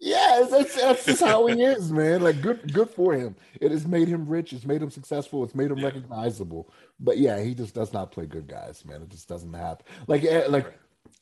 [0.00, 2.22] Yeah, that's, that's just how he is, man.
[2.22, 3.34] Like good, good for him.
[3.60, 4.52] It has made him rich.
[4.52, 5.42] It's made him successful.
[5.42, 5.86] It's made him yeah.
[5.86, 6.72] recognizable.
[7.00, 9.02] But yeah, he just does not play good guys, man.
[9.02, 9.84] It just doesn't happen.
[10.06, 10.72] Like, eh, like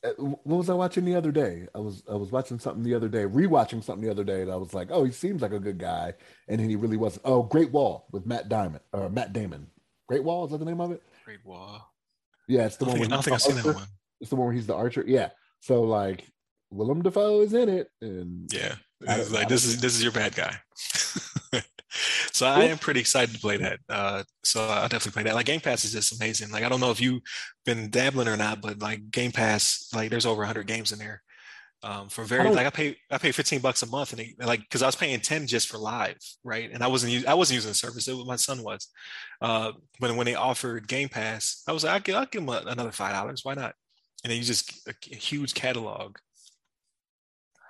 [0.03, 1.67] uh, what was I watching the other day?
[1.73, 4.51] I was I was watching something the other day, rewatching something the other day, and
[4.51, 6.13] I was like, oh, he seems like a good guy,
[6.47, 7.23] and then he really wasn't.
[7.25, 9.67] Oh, Great Wall with Matt Diamond or Matt Damon.
[10.07, 11.01] Great Wall is that the name of it?
[11.25, 11.81] Great Wall.
[12.47, 12.99] Yeah, it's the I one.
[12.99, 13.87] Think, I don't think I've seen that one.
[14.21, 15.03] It's the one where he's the archer.
[15.05, 15.29] Yeah.
[15.59, 16.25] So like,
[16.69, 20.35] Willem Dafoe is in it, and yeah, it's like this is this is your bad
[20.35, 20.55] guy.
[22.31, 23.79] so I am pretty excited to play that.
[23.89, 25.35] Uh, so I'll definitely play that.
[25.35, 26.51] Like Game Pass is just amazing.
[26.51, 27.21] Like I don't know if you've
[27.65, 31.21] been dabbling or not, but like Game Pass, like there's over 100 games in there.
[31.83, 34.61] Um, for very like I pay I pay 15 bucks a month and they, like
[34.61, 36.69] because I was paying 10 just for live, right?
[36.71, 38.07] And I wasn't I wasn't using the service.
[38.07, 38.87] It was, my son was.
[39.41, 42.49] Uh, but when they offered Game Pass, I was like, I'll give, I'll give him
[42.49, 43.41] another five dollars.
[43.43, 43.75] Why not?
[44.23, 46.17] And then you just a, a huge catalog.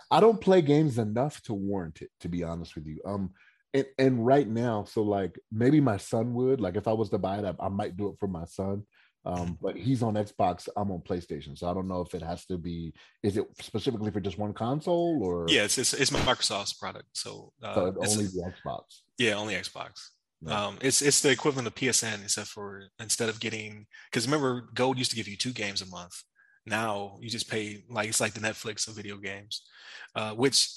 [0.09, 3.01] I don't play games enough to warrant it, to be honest with you.
[3.05, 3.31] Um,
[3.73, 7.17] and, and right now, so like maybe my son would like if I was to
[7.17, 8.83] buy it, I, I might do it for my son.
[9.25, 12.45] Um, but he's on Xbox, I'm on PlayStation, so I don't know if it has
[12.45, 12.93] to be.
[13.23, 15.45] Is it specifically for just one console or?
[15.49, 18.83] Yeah, it's it's, it's Microsoft's product, so, uh, so only the Xbox.
[19.17, 20.11] Yeah, only Xbox.
[20.41, 20.67] Yeah.
[20.67, 24.97] Um, it's it's the equivalent of PSN, except for instead of getting because remember Gold
[24.97, 26.23] used to give you two games a month.
[26.67, 29.61] Now you just pay like it's like the Netflix of video games,
[30.15, 30.67] uh, which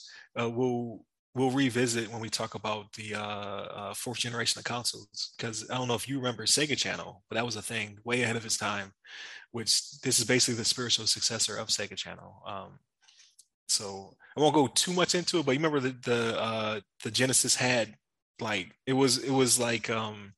[0.40, 5.33] uh, will we'll revisit when we talk about the uh, uh, fourth generation of consoles
[5.37, 8.22] because I don't know if you remember Sega Channel, but that was a thing way
[8.22, 8.92] ahead of its time.
[9.53, 12.40] Which this is basically the spiritual successor of Sega Channel.
[12.46, 12.79] Um,
[13.68, 17.11] so I won't go too much into it, but you remember the the uh, the
[17.11, 17.96] Genesis had
[18.40, 20.35] like it was it was like um,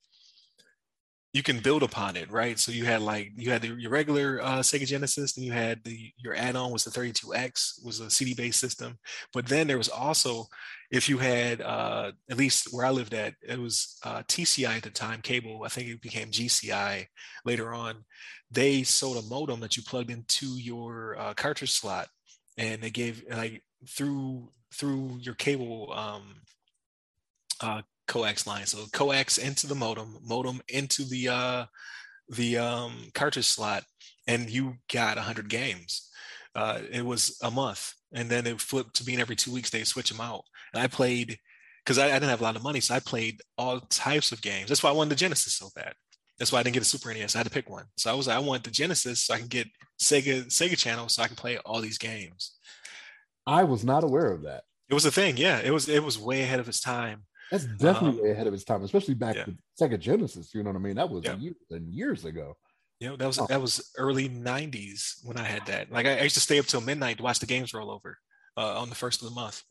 [1.32, 2.58] you can build upon it, right?
[2.58, 5.82] So you had like you had the, your regular uh, Sega Genesis, and you had
[5.82, 8.98] the your add-on was the 32X, was a CD-based system.
[9.32, 10.46] But then there was also,
[10.90, 14.82] if you had uh, at least where I lived at, it was uh, TCI at
[14.82, 15.62] the time, cable.
[15.64, 17.06] I think it became GCI
[17.46, 18.04] later on.
[18.50, 22.08] They sold a modem that you plugged into your uh, cartridge slot,
[22.58, 26.42] and they gave like through through your cable um,
[27.62, 28.66] uh, coax line.
[28.66, 31.64] So coax into the modem, modem into the uh,
[32.28, 33.84] the um, cartridge slot,
[34.26, 36.10] and you got 100 games.
[36.54, 39.70] Uh, it was a month, and then it flipped to being every two weeks.
[39.70, 40.44] They switch them out,
[40.74, 41.38] and I played
[41.84, 44.42] because I, I, didn't have a lot of money, so I played all types of
[44.42, 44.68] games.
[44.68, 45.94] That's why I wanted the Genesis so bad.
[46.38, 47.34] That's why I didn't get a Super NES.
[47.34, 47.86] I had to pick one.
[47.96, 49.68] So I was I want the Genesis so I can get
[50.00, 52.58] Sega Sega Channel so I can play all these games.
[53.46, 54.64] I was not aware of that.
[54.90, 55.60] It was a thing, yeah.
[55.60, 57.24] It was it was way ahead of its time.
[57.52, 59.44] That's definitely um, way ahead of its time, especially back yeah.
[59.44, 60.54] to Sega Genesis.
[60.54, 60.96] You know what I mean?
[60.96, 61.36] That was yeah.
[61.36, 62.56] years and years ago.
[62.98, 63.46] Yeah, that was oh.
[63.46, 65.92] that was early '90s when I had that.
[65.92, 68.16] Like I, I used to stay up till midnight to watch the games roll over
[68.56, 69.62] uh, on the first of the month.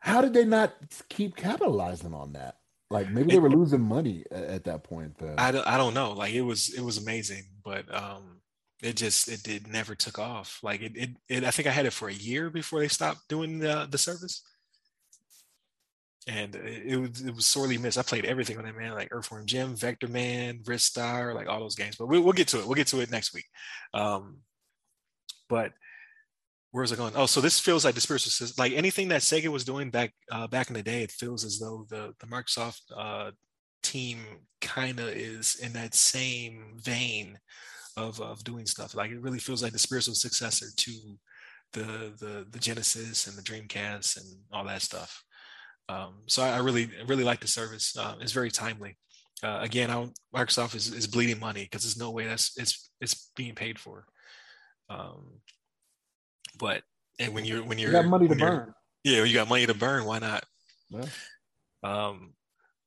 [0.00, 0.74] How did they not
[1.08, 2.56] keep capitalizing on that?
[2.90, 5.16] Like maybe they were losing money at, that point.
[5.18, 5.36] Then.
[5.38, 6.12] I don't, I don't know.
[6.12, 8.42] Like it was it was amazing, but um,
[8.82, 10.58] it just it did never took off.
[10.62, 13.28] Like it, it, it I think I had it for a year before they stopped
[13.28, 14.42] doing the the service
[16.26, 17.98] and it, was it was sorely missed.
[17.98, 21.76] I played everything on that man, like Earthworm Jim, Vector Man, Ristar, like all those
[21.76, 21.96] games.
[21.96, 22.66] But we, will get to it.
[22.66, 23.46] We'll get to it next week.
[23.94, 24.38] Um,
[25.48, 25.72] but
[26.72, 27.14] where's it going?
[27.16, 28.62] Oh, so this feels like spiritual system.
[28.62, 31.58] Like anything that Sega was doing back uh, back in the day, it feels as
[31.58, 33.30] though the the Microsoft uh,
[33.82, 34.18] team
[34.60, 37.38] kind of is in that same vein
[37.96, 38.94] of of doing stuff.
[38.94, 40.92] Like it really feels like the spiritual successor to
[41.72, 45.24] the the the Genesis and the Dreamcast and all that stuff.
[45.90, 47.96] Um, so I, I, really, really like the service.
[47.96, 48.96] Uh, it's very timely.
[49.42, 53.32] Uh, again, I, Microsoft is, is bleeding money because there's no way that's it's it's
[53.34, 54.04] being paid for.
[54.88, 55.40] Um,
[56.58, 56.82] but
[57.18, 58.72] and when you're when you're you got money to burn,
[59.02, 60.04] yeah, you got money to burn.
[60.04, 60.44] Why not?
[60.90, 61.06] Yeah.
[61.82, 62.34] Um,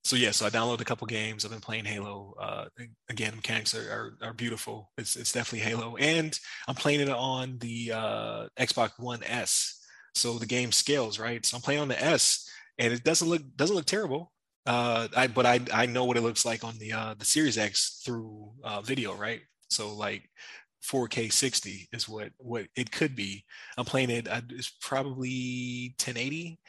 [0.05, 1.43] so yeah, so I downloaded a couple games.
[1.43, 2.35] I've been playing Halo.
[2.39, 2.65] Uh,
[3.09, 4.91] again, mechanics are, are, are beautiful.
[4.97, 6.37] It's it's definitely Halo, and
[6.67, 9.79] I'm playing it on the uh, Xbox One S.
[10.15, 11.45] So the game scales right.
[11.45, 14.31] So I'm playing on the S, and it doesn't look doesn't look terrible.
[14.65, 17.57] Uh, I but I I know what it looks like on the uh, the Series
[17.57, 19.41] X through uh, video, right?
[19.69, 20.29] So like
[20.83, 23.43] 4K 60 is what what it could be.
[23.77, 24.27] I'm playing it.
[24.49, 26.59] It's probably 1080,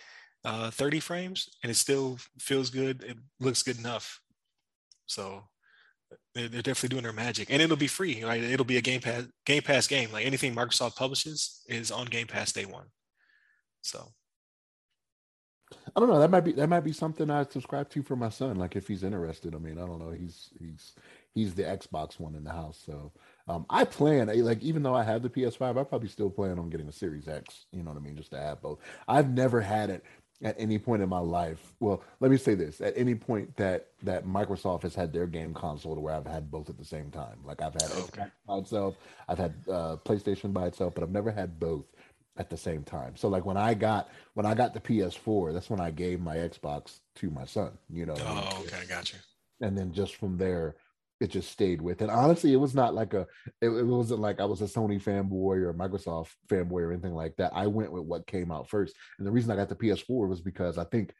[0.44, 3.02] uh, 30 frames, and it still feels good.
[3.04, 4.20] It looks good enough.
[5.06, 5.44] So
[6.34, 8.24] they're, they're definitely doing their magic, and it'll be free.
[8.24, 8.42] Right?
[8.42, 10.12] It'll be a Game Pass Game Pass game.
[10.12, 12.86] Like anything Microsoft publishes is on Game Pass day one.
[13.82, 14.12] So
[15.96, 16.18] I don't know.
[16.18, 18.56] That might be that might be something I subscribe to for my son.
[18.56, 19.54] Like if he's interested.
[19.54, 20.10] I mean, I don't know.
[20.10, 20.94] He's he's
[21.34, 22.80] he's the Xbox one in the house.
[22.84, 23.12] So
[23.48, 26.70] um, I plan like even though I have the PS5, I probably still plan on
[26.70, 27.66] getting a Series X.
[27.72, 28.16] You know what I mean?
[28.16, 28.78] Just to have both.
[29.08, 30.04] I've never had it
[30.42, 31.72] at any point in my life.
[31.80, 35.54] Well, let me say this: at any point that that Microsoft has had their game
[35.54, 37.38] console to where I've had both at the same time.
[37.44, 38.22] Like I've had okay.
[38.22, 38.96] Xbox by itself,
[39.28, 41.84] I've had uh, PlayStation by itself, but I've never had both
[42.36, 43.16] at the same time.
[43.16, 46.36] So like when I got when I got the PS4, that's when I gave my
[46.36, 47.72] Xbox to my son.
[47.90, 48.14] You know.
[48.18, 49.16] Oh, okay, gotcha.
[49.60, 50.76] And then just from there,
[51.20, 52.02] it just stayed with.
[52.02, 53.26] And honestly, it was not like a.
[53.60, 57.36] It, it wasn't like I was a Sony fanboy or Microsoft fanboy or anything like
[57.36, 57.52] that.
[57.54, 58.94] I went with what came out first.
[59.18, 61.14] And the reason I got the PS4 was because I think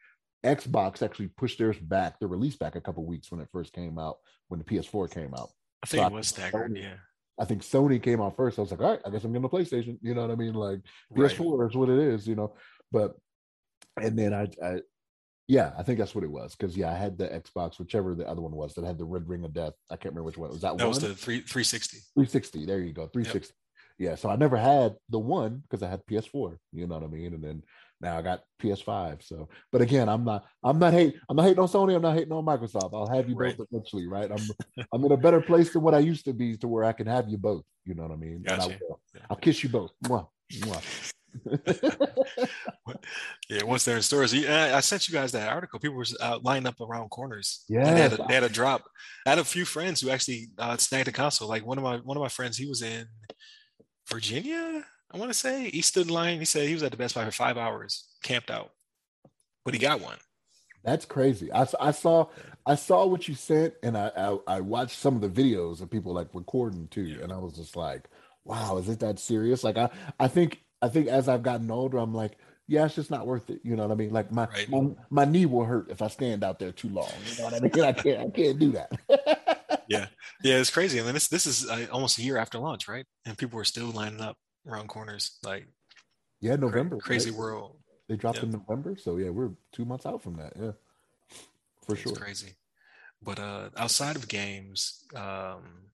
[0.44, 3.98] Xbox actually pushed theirs back, the release back a couple weeks when it first came
[3.98, 5.50] out, when the PS4 came out.
[5.83, 6.94] I think so it was staggered, yeah.
[7.38, 8.58] I think Sony came out first.
[8.58, 9.98] I was like, all right, I guess I'm getting a PlayStation.
[10.02, 10.54] You know what I mean?
[10.54, 10.80] Like
[11.16, 12.54] PS4 is what it is, you know.
[12.92, 13.16] But
[14.00, 14.80] and then I, I
[15.46, 16.54] yeah, I think that's what it was.
[16.54, 19.28] Because yeah, I had the Xbox, whichever the other one was that had the red
[19.28, 19.74] ring of death.
[19.90, 20.50] I can't remember which one.
[20.50, 20.88] Was that, that one?
[20.88, 21.98] was the three 360.
[22.14, 22.66] 360.
[22.66, 23.08] There you go.
[23.08, 23.52] 360.
[23.98, 24.10] Yep.
[24.10, 24.14] Yeah.
[24.16, 26.56] So I never had the one because I had PS4.
[26.72, 27.34] You know what I mean?
[27.34, 27.62] And then
[28.04, 29.22] now I got PS5.
[29.22, 31.96] So, but again, I'm not, I'm not hating, I'm not hating on Sony.
[31.96, 32.94] I'm not hating on Microsoft.
[32.94, 33.56] I'll have you right.
[33.56, 34.30] both eventually, right?
[34.30, 36.92] I'm, I'm in a better place than what I used to be, to where I
[36.92, 37.64] can have you both.
[37.84, 38.42] You know what I mean?
[38.42, 38.62] Gotcha.
[38.62, 39.00] I will.
[39.30, 39.90] I'll kiss you both.
[40.04, 40.28] Mwah.
[40.52, 41.12] Mwah.
[43.48, 45.80] yeah, once they're in stores, I sent you guys that article.
[45.80, 47.64] People were uh, lining up around corners.
[47.68, 48.82] Yeah, they, had a, they had a drop.
[49.26, 51.48] I had a few friends who actually uh, snagged a console.
[51.48, 53.06] Like one of my one of my friends, he was in
[54.08, 54.84] Virginia,
[55.14, 56.40] I want to say he stood in line.
[56.40, 58.72] He said he was at the Best Buy for five hours, camped out,
[59.64, 60.18] but he got one.
[60.83, 61.53] That's crazy.
[61.53, 62.27] I, I saw
[62.66, 65.88] I saw what you sent, and I, I, I watched some of the videos of
[65.88, 67.22] people like recording too, yeah.
[67.22, 68.09] and I was just like,
[68.44, 69.62] wow, is it that serious?
[69.62, 73.12] Like I I think I think as I've gotten older, I'm like, yeah, it's just
[73.12, 73.61] not worth it.
[73.62, 74.12] You know what I mean?
[74.12, 74.68] Like my right.
[74.68, 77.09] my, my knee will hurt if I stand out there too long.
[77.31, 77.85] You know what I mean?
[77.85, 79.85] I can't I can't do that.
[79.88, 80.07] yeah,
[80.42, 81.00] yeah, it's crazy.
[81.00, 83.07] I mean, this this is uh, almost a year after launch, right?
[83.24, 85.38] And people are still lining up around corners.
[85.42, 85.66] Like,
[86.40, 86.98] yeah, November.
[86.98, 87.38] Crazy right?
[87.38, 87.77] world.
[88.09, 90.53] They dropped in November, so yeah, we're two months out from that.
[90.61, 90.72] Yeah,
[91.87, 92.12] for sure.
[92.12, 92.55] crazy.
[93.22, 95.90] But uh, outside of games, um,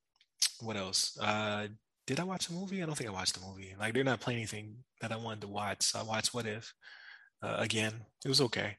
[0.61, 1.17] what else?
[1.21, 1.69] Uh,
[2.07, 2.83] did I watch a movie?
[2.83, 3.77] I don't think I watched a movie.
[3.79, 5.83] Like they're not playing anything that I wanted to watch.
[5.83, 6.75] So I watched What If.
[7.41, 7.93] Uh, again,
[8.25, 8.77] it was okay.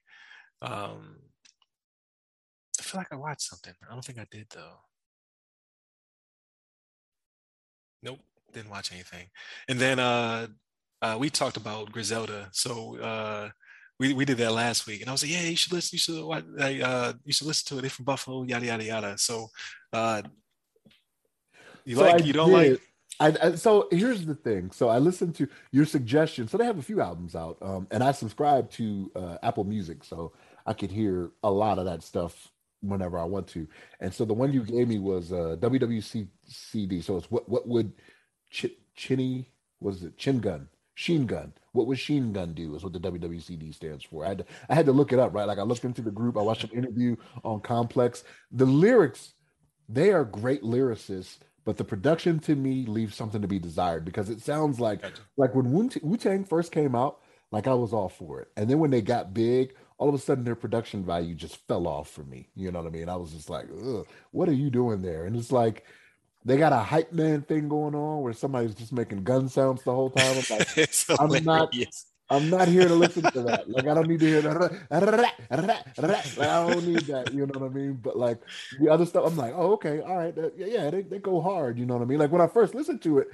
[0.61, 1.15] Um,
[2.91, 3.73] feel like I watched something.
[3.89, 4.79] I don't think I did though.
[8.03, 8.19] Nope,
[8.53, 9.27] didn't watch anything.
[9.67, 10.47] And then uh,
[11.01, 12.49] uh we talked about Griselda.
[12.51, 13.49] So uh
[14.01, 15.95] we, we did that last week, and I was like, "Yeah, you should listen.
[15.95, 16.43] You should like,
[16.81, 17.81] uh, you should listen to it.
[17.81, 19.49] They're from Buffalo, yada yada yada." So,
[19.93, 20.23] uh,
[21.85, 22.71] you so like, I you don't did.
[22.71, 22.81] like.
[23.19, 24.71] I, I, so here's the thing.
[24.71, 26.47] So I listened to your suggestion.
[26.47, 30.03] So they have a few albums out, um, and I subscribe to uh, Apple Music,
[30.03, 30.33] so
[30.65, 33.67] I could hear a lot of that stuff whenever I want to.
[33.99, 37.01] And so the one you gave me was uh, WWC CD.
[37.01, 37.93] So it's what what would
[38.51, 40.67] Ch- Chinny was it Chin Gun
[41.01, 41.53] Sheen Gun.
[41.71, 42.75] What would Sheen Gun do?
[42.75, 44.25] Is what the WWCD stands for.
[44.25, 45.47] I had to, I had to look it up, right?
[45.47, 46.37] Like I looked into the group.
[46.37, 48.23] I watched an interview on Complex.
[48.51, 49.33] The lyrics,
[49.89, 54.29] they are great lyricists, but the production to me leaves something to be desired because
[54.29, 55.21] it sounds like gotcha.
[55.37, 57.19] like when Wu Tang first came out,
[57.51, 60.19] like I was all for it, and then when they got big, all of a
[60.19, 62.49] sudden their production value just fell off for me.
[62.55, 63.09] You know what I mean?
[63.09, 63.67] I was just like,
[64.31, 65.25] what are you doing there?
[65.25, 65.85] And it's like
[66.43, 69.93] they got a hype man thing going on where somebody's just making gun sounds the
[69.93, 70.37] whole time.
[70.37, 71.73] I'm like, I'm not.
[72.31, 73.69] I'm not here to listen to that.
[73.69, 74.61] Like I don't need to hear that.
[74.61, 77.33] Like, I don't need that.
[77.33, 77.99] You know what I mean?
[78.01, 78.39] But like
[78.79, 81.77] the other stuff, I'm like, oh, okay, all right, yeah, they, they go hard.
[81.77, 82.19] You know what I mean?
[82.19, 83.27] Like when I first listened to it,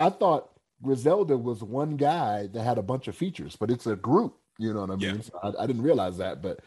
[0.00, 0.48] I thought
[0.82, 4.34] Griselda was one guy that had a bunch of features, but it's a group.
[4.58, 5.16] You know what I mean?
[5.16, 5.20] Yeah.
[5.20, 6.60] So I, I didn't realize that, but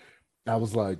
[0.45, 0.99] I was like,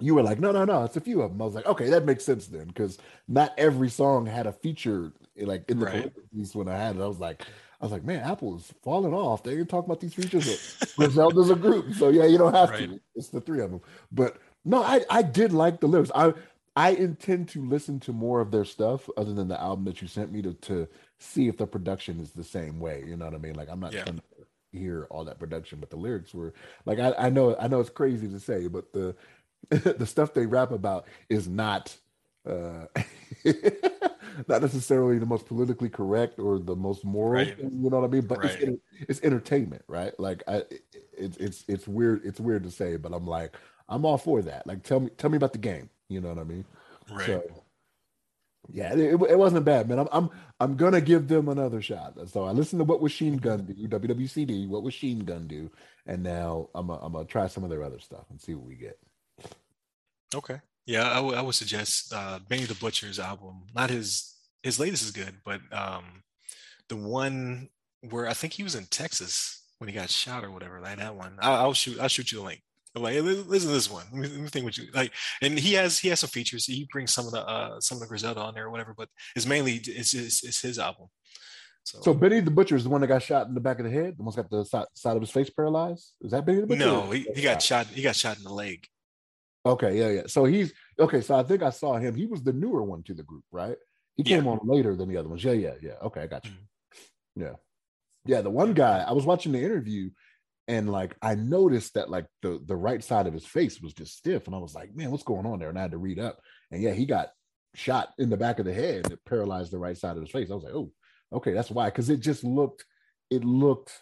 [0.00, 1.42] you were like, no, no, no, it's a few of them.
[1.42, 5.12] I was like, okay, that makes sense then, because not every song had a feature
[5.38, 6.12] eh, like in the right.
[6.54, 7.02] when I had it.
[7.02, 7.42] I was like,
[7.80, 9.42] I was like, man, Apple is falling off.
[9.42, 10.78] They are talking about these features.
[10.96, 12.88] Griselda's a group, so yeah, you don't have right.
[12.88, 13.00] to.
[13.14, 13.80] It's the three of them.
[14.10, 16.10] But no, I I did like the lyrics.
[16.14, 16.32] I
[16.76, 20.08] I intend to listen to more of their stuff other than the album that you
[20.08, 23.04] sent me to to see if the production is the same way.
[23.06, 23.54] You know what I mean?
[23.54, 24.04] Like I'm not yeah.
[24.04, 24.22] trying to
[24.72, 26.52] hear all that production, but the lyrics were
[26.84, 29.14] like I, I know I know it's crazy to say, but the
[29.98, 31.96] the stuff they rap about is not
[32.46, 32.86] uh,
[34.48, 37.44] not necessarily the most politically correct or the most moral.
[37.44, 37.58] Right.
[37.58, 38.26] you know what I mean?
[38.26, 38.56] But right.
[38.60, 40.18] it's it's entertainment, right?
[40.18, 40.62] Like I,
[41.12, 42.22] it's it's it's weird.
[42.24, 43.56] It's weird to say, but I'm like
[43.88, 44.66] I'm all for that.
[44.66, 45.90] Like tell me tell me about the game.
[46.08, 46.64] You know what I mean?
[47.10, 47.26] Right.
[47.26, 47.64] So,
[48.72, 49.98] yeah, it, it wasn't bad, man.
[49.98, 52.14] I'm I'm I'm gonna give them another shot.
[52.28, 55.70] So I listened to what was Sheen Gun do, WWCD, what was Sheen Gun do,
[56.06, 58.66] and now I'm a, I'm gonna try some of their other stuff and see what
[58.66, 58.98] we get.
[60.34, 60.60] Okay.
[60.86, 63.62] Yeah, I, w- I would suggest uh, Benny the Butcher's album.
[63.74, 66.22] Not his his latest is good, but um,
[66.88, 67.68] the one
[68.10, 71.14] where I think he was in Texas when he got shot or whatever, like that
[71.14, 71.36] one.
[71.40, 71.98] I'll, I'll shoot.
[71.98, 72.62] I'll shoot you the link.
[72.94, 74.04] I'm like, listen to this one.
[74.12, 75.12] Let me, let me, think what you like.
[75.42, 76.66] And he has he has some features.
[76.66, 79.08] He brings some of the uh some of the Griselda on there or whatever, but
[79.34, 81.08] it's mainly it's it's, it's his album.
[81.82, 83.84] So, so Benny the Butcher is the one that got shot in the back of
[83.84, 84.16] the head.
[84.16, 86.12] The one's got the side, side of his face paralyzed.
[86.20, 86.84] Is that Benny the Butcher?
[86.84, 87.86] No, he, he got shot.
[87.86, 88.86] He got shot in the leg.
[89.66, 90.22] Okay, yeah, yeah.
[90.26, 91.20] So he's okay.
[91.20, 92.14] So I think I saw him.
[92.14, 93.76] He was the newer one to the group, right?
[94.16, 94.50] He came yeah.
[94.52, 95.42] on later than the other ones.
[95.42, 95.94] Yeah, yeah, yeah.
[96.02, 96.52] Okay, I got you.
[96.52, 97.42] Mm-hmm.
[97.42, 97.54] Yeah,
[98.26, 98.40] yeah.
[98.42, 100.10] The one guy I was watching the interview,
[100.68, 104.16] and like I noticed that like the the right side of his face was just
[104.16, 105.70] stiff, and I was like, man, what's going on there?
[105.70, 107.30] And I had to read up, and yeah, he got
[107.74, 110.50] shot in the back of the head that paralyzed the right side of his face.
[110.50, 110.92] I was like, oh,
[111.32, 112.84] okay, that's why, because it just looked,
[113.30, 113.92] it looked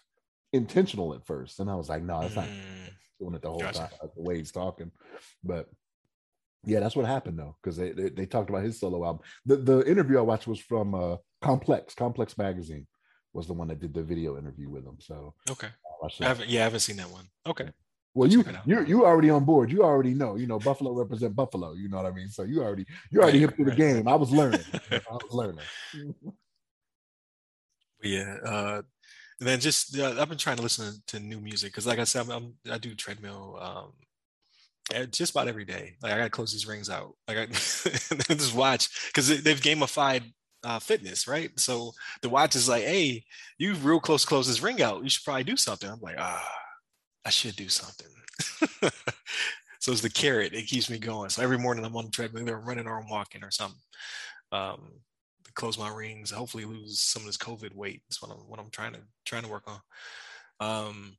[0.53, 2.48] intentional at first, and I was like, no, that's not.
[3.22, 3.78] Doing it the whole gotcha.
[3.78, 4.90] time, like the way he's talking.
[5.44, 5.68] But
[6.64, 9.22] yeah, that's what happened though, because they, they, they talked about his solo album.
[9.46, 11.94] The the interview I watched was from uh, Complex.
[11.94, 12.87] Complex magazine
[13.32, 14.96] was the one that did the video interview with him.
[14.98, 15.68] So okay,
[16.20, 17.26] I haven't yeah, I haven't seen that one.
[17.46, 17.68] Okay.
[18.14, 19.72] Well, you you you already on board.
[19.72, 20.37] You already know.
[20.37, 21.72] You know, Buffalo represent Buffalo.
[21.72, 22.28] You know what I mean.
[22.28, 23.70] So you already you already right, hip to right.
[23.70, 24.06] the game.
[24.06, 24.61] I was learning.
[24.90, 25.64] I was learning.
[28.02, 28.82] yeah, uh,
[29.42, 32.05] and then just uh, I've been trying to listen to new music because, like I
[32.05, 33.92] said, I'm, I'm, i do treadmill um,
[34.94, 35.96] eh, just about every day.
[36.00, 37.16] Like I gotta close these rings out.
[37.26, 40.22] Like I just watch because they've gamified
[40.62, 41.50] uh, fitness, right?
[41.59, 43.24] So the watch is like, hey,
[43.59, 45.02] you real close close this ring out.
[45.02, 45.90] You should probably do something.
[45.90, 46.48] I'm like, ah,
[47.24, 48.07] I should do something.
[49.81, 50.55] so it's the carrot.
[50.55, 51.31] It keeps me going.
[51.31, 53.81] So every morning I'm on the treadmill, either running or I'm walking or something.
[54.52, 55.00] Um,
[55.55, 58.03] close my rings, hopefully lose some of this COVID weight.
[58.09, 59.81] That's what I'm what I'm trying to trying to work on.
[60.61, 61.17] Um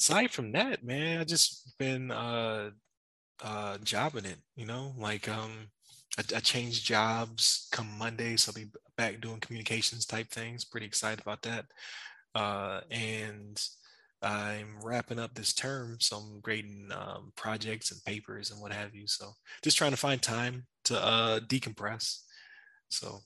[0.00, 2.70] aside from that, man, I just been uh
[3.42, 5.68] uh jobbing it, you know, like um
[6.18, 10.64] I, I changed jobs come Monday, so I'll be back doing communications type things.
[10.64, 11.66] Pretty excited about that.
[12.34, 13.60] Uh and
[14.22, 18.94] I'm wrapping up this term, so I'm grading um, projects and papers and what have
[18.94, 19.06] you.
[19.06, 22.22] So just trying to find time to uh, decompress
[22.88, 23.20] so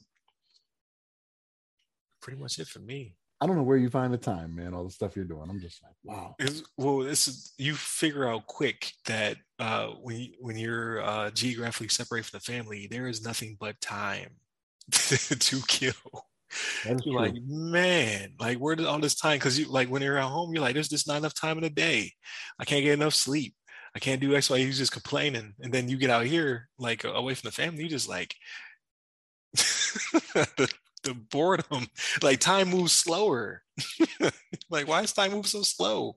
[2.20, 3.16] pretty much it for me.
[3.42, 4.72] I don't know where you find the time, man.
[4.72, 6.36] All the stuff you're doing, I'm just like, wow.
[6.38, 11.30] It's, well, this is you figure out quick that uh, when you, when you're uh,
[11.32, 14.30] geographically separated from the family, there is nothing but time
[14.92, 15.92] to kill.
[16.86, 19.38] And you're like, man, like where did all this time?
[19.38, 21.64] Because you like when you're at home, you're like, there's just not enough time in
[21.64, 22.12] the day.
[22.60, 23.54] I can't get enough sleep.
[23.96, 24.58] I can't do X, Y.
[24.58, 27.88] He's just complaining, and then you get out here, like away from the family, you
[27.88, 28.34] just like
[31.04, 31.86] the, boredom.
[32.22, 33.62] Like time moves slower.
[34.70, 36.16] like why does time move so slow?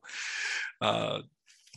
[0.82, 1.22] Uh,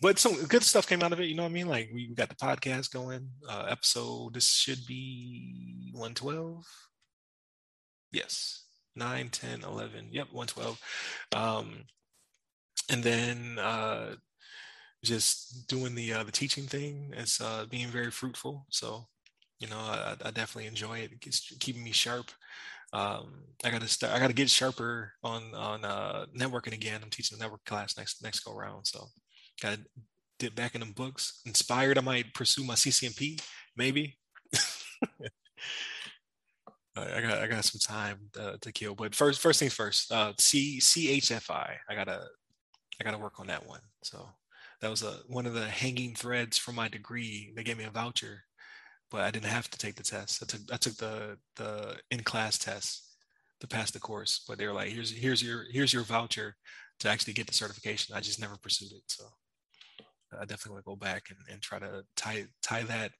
[0.01, 1.27] but some good stuff came out of it.
[1.27, 1.69] You know what I mean?
[1.69, 3.29] Like we got the podcast going.
[3.49, 6.65] Uh, episode this should be 112.
[8.13, 8.65] Yes,
[8.97, 10.09] 9, 10, 11.
[10.13, 10.81] Yep, 112.
[11.35, 11.85] Um,
[12.91, 14.15] and then uh,
[15.05, 17.13] just doing the uh, the teaching thing.
[17.17, 18.67] It's uh, being very fruitful.
[18.71, 19.07] So,
[19.61, 21.13] you know, I, I definitely enjoy it.
[21.25, 22.31] It's keeping me sharp.
[22.93, 24.15] Um, I got to start.
[24.15, 27.01] I got to get sharper on on uh, networking again.
[27.03, 28.87] I'm teaching a network class next next go round.
[28.87, 29.07] So,
[29.61, 29.81] got to
[30.39, 31.43] dip back in them books.
[31.45, 33.41] Inspired, I might pursue my CCNP
[33.79, 34.19] maybe.
[36.97, 40.11] I got I got some time to, to, kill, but first first things first.
[40.13, 41.77] Uh, C CHFI.
[41.89, 42.27] I gotta
[43.01, 43.81] I gotta work on that one.
[44.03, 44.29] So
[44.81, 47.53] that was a one of the hanging threads for my degree.
[47.55, 48.43] They gave me a voucher,
[49.11, 50.43] but I didn't have to take the test.
[50.43, 53.05] I took I took the the in class test
[53.61, 54.45] to pass the course.
[54.47, 56.57] But they were like, here's here's your here's your voucher
[57.01, 58.15] to actually get the certification.
[58.15, 59.03] I just never pursued it.
[59.07, 59.25] So
[60.33, 63.13] I definitely want to go back and, and try to tie tie that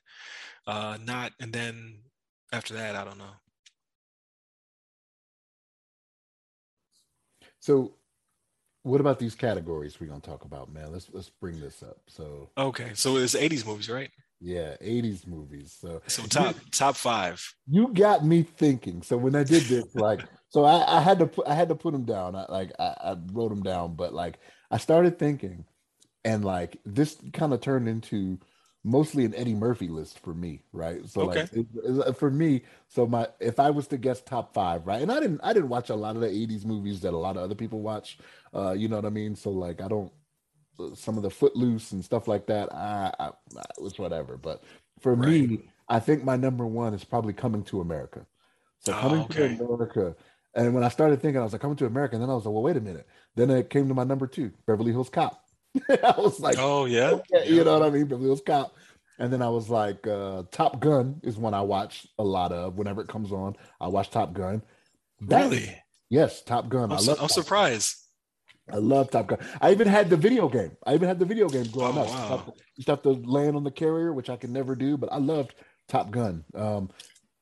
[0.67, 2.01] uh, knot, and then
[2.53, 3.25] after that, I don't know.
[7.61, 7.95] So
[8.83, 10.93] what about these categories we're gonna talk about, man?
[10.93, 11.99] Let's let's bring this up.
[12.07, 14.11] So okay, so it's '80s movies, right?
[14.41, 15.77] Yeah, '80s movies.
[15.81, 17.45] So so top you, top five.
[17.67, 19.03] You got me thinking.
[19.03, 21.75] So when I did this, like, so I, I had to put I had to
[21.75, 22.37] put them down.
[22.37, 24.39] I like I, I wrote them down, but like
[24.71, 25.65] I started thinking,
[26.25, 28.39] and like this kind of turned into
[28.85, 31.07] mostly an Eddie Murphy list for me, right?
[31.09, 31.41] So okay.
[31.41, 35.03] like it, it, for me, so my if I was to guess top five, right?
[35.03, 37.37] And I didn't I didn't watch a lot of the '80s movies that a lot
[37.37, 38.19] of other people watch.
[38.55, 39.35] Uh, you know what I mean?
[39.35, 40.13] So like I don't
[40.95, 42.73] some of the Footloose and stuff like that.
[42.73, 44.37] I, I, I it's whatever.
[44.37, 44.63] But
[45.01, 45.29] for right.
[45.29, 48.27] me, I think my number one is probably Coming to America.
[48.81, 49.57] So oh, Coming okay.
[49.57, 50.17] to America.
[50.55, 52.17] And when I started thinking, I was like, Coming to America.
[52.17, 53.07] And then I was like, well, wait a minute.
[53.35, 55.45] Then it came to my number two, Beverly Hills Cop.
[55.89, 57.11] I was like, oh yeah.
[57.33, 58.07] Okay, you know what I mean?
[58.07, 58.75] Beverly Hills Cop.
[59.19, 62.77] And then I was like, uh, Top Gun is one I watch a lot of.
[62.77, 64.63] Whenever it comes on, I watch Top Gun.
[65.23, 65.77] That, really?
[66.09, 66.93] Yes, Top Gun.
[66.93, 67.19] I'm, I love.
[67.21, 67.97] I'm surprised.
[68.73, 69.39] I love Top Gun.
[69.61, 70.77] I even had the video game.
[70.87, 72.09] I even had the video game growing oh, up.
[72.09, 72.55] Wow.
[72.77, 75.55] You have to land on the carrier, which I can never do, but I loved
[75.89, 76.45] Top Gun.
[76.55, 76.91] Um,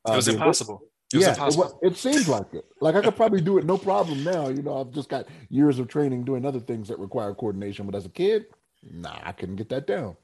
[0.06, 0.82] it was uh, impossible.
[1.12, 1.78] It was yeah, impossible.
[1.82, 2.64] It, it seems like it.
[2.80, 4.48] Like I could probably do it no problem now.
[4.48, 7.86] You know, I've just got years of training doing other things that require coordination.
[7.86, 8.46] But as a kid,
[8.82, 10.16] nah, I couldn't get that down.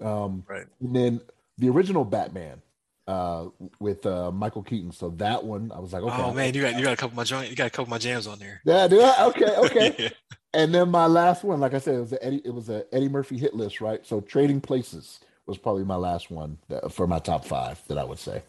[0.00, 0.66] Um, right.
[0.80, 1.20] And then
[1.58, 2.62] the original Batman
[3.08, 3.48] uh,
[3.80, 4.92] with uh, Michael Keaton.
[4.92, 6.22] So that one, I was like, okay.
[6.22, 7.84] Oh man, you got you got a couple of my joint, you got a couple
[7.84, 8.60] of my jams on there.
[8.64, 9.24] Yeah, do I?
[9.26, 9.94] Okay, okay.
[9.98, 10.08] yeah.
[10.52, 12.84] And then my last one, like I said, it was a Eddie, it was a
[12.92, 14.06] Eddie Murphy hit list, right?
[14.06, 18.04] So Trading Places was probably my last one that, for my top five that I
[18.04, 18.42] would say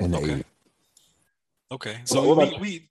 [0.00, 0.26] in the okay.
[0.26, 0.44] 80s.
[1.70, 2.88] Okay, so we, we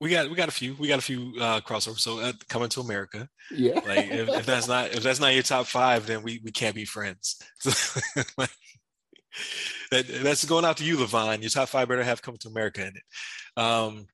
[0.00, 2.00] we got we got a few we got a few uh crossovers.
[2.00, 3.80] So uh, coming to America, yeah.
[3.80, 6.74] Like if, if, that's not if that's not your top five, then we we can't
[6.74, 7.42] be friends.
[7.58, 8.00] So,
[8.36, 8.50] like,
[9.90, 11.40] that that's going out to you, Levon.
[11.40, 13.02] Your top five better have coming to America in it.
[13.56, 14.06] Um,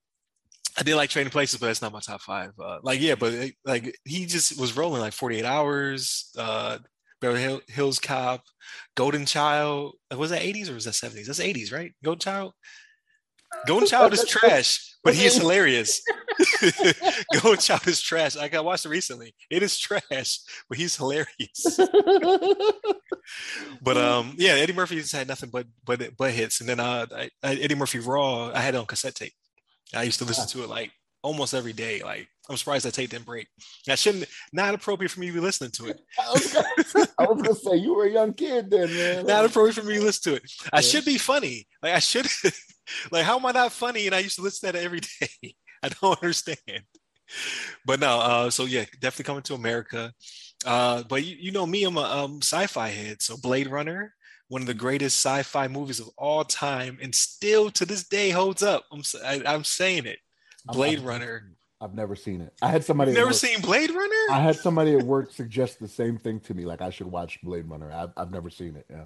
[0.78, 2.52] I did like Trading Places, but that's not my top five.
[2.58, 6.30] Uh, like yeah, but like he just was rolling like 48 hours.
[6.38, 6.78] Uh,
[7.20, 8.42] Beverly Hills Cop,
[8.94, 9.94] Golden Child.
[10.16, 11.26] Was that 80s or was that 70s?
[11.26, 11.92] That's 80s, right?
[12.02, 12.52] Golden Child.
[13.66, 16.03] Golden Child is trash but he's hilarious.
[17.40, 18.36] Golden Child is trash.
[18.36, 19.34] I watched it recently.
[19.51, 20.38] It is trash,
[20.68, 21.28] but he's hilarious.
[23.82, 26.61] but um, yeah, Eddie Murphy has had nothing but but but hits.
[26.61, 29.32] And then uh, I, I, Eddie Murphy Raw, I had it on cassette tape.
[29.94, 30.92] I used to listen to it like
[31.22, 32.03] almost every day.
[32.03, 33.48] Like I'm surprised that tape didn't break.
[33.86, 36.01] That shouldn't not appropriate for me to be listening to it.
[36.18, 39.26] I was, gonna, I was gonna say you were a young kid then, man.
[39.26, 40.51] not appropriate for me to listen to it.
[40.72, 40.80] I yeah.
[40.82, 41.66] should be funny.
[41.82, 42.26] Like I should
[43.11, 44.07] like, how am I not funny?
[44.07, 45.55] And I used to listen to that every day.
[45.82, 46.82] I don't understand.
[47.86, 50.12] But no, uh, so yeah, definitely coming to America.
[50.64, 53.22] Uh, but you, you know me, I'm a um, sci-fi head.
[53.22, 54.14] So Blade Runner,
[54.49, 58.62] one of the greatest sci-fi movies of all time, and still to this day holds
[58.62, 58.84] up.
[58.93, 60.18] I'm I, am i am saying it.
[60.66, 61.53] Blade I've, Runner.
[61.80, 62.53] I've never seen it.
[62.61, 63.12] I had somebody.
[63.12, 64.32] Never work, seen Blade Runner.
[64.32, 67.41] I had somebody at work suggest the same thing to me, like I should watch
[67.43, 67.91] Blade Runner.
[67.91, 68.86] I've, I've never seen it.
[68.91, 69.05] Yeah.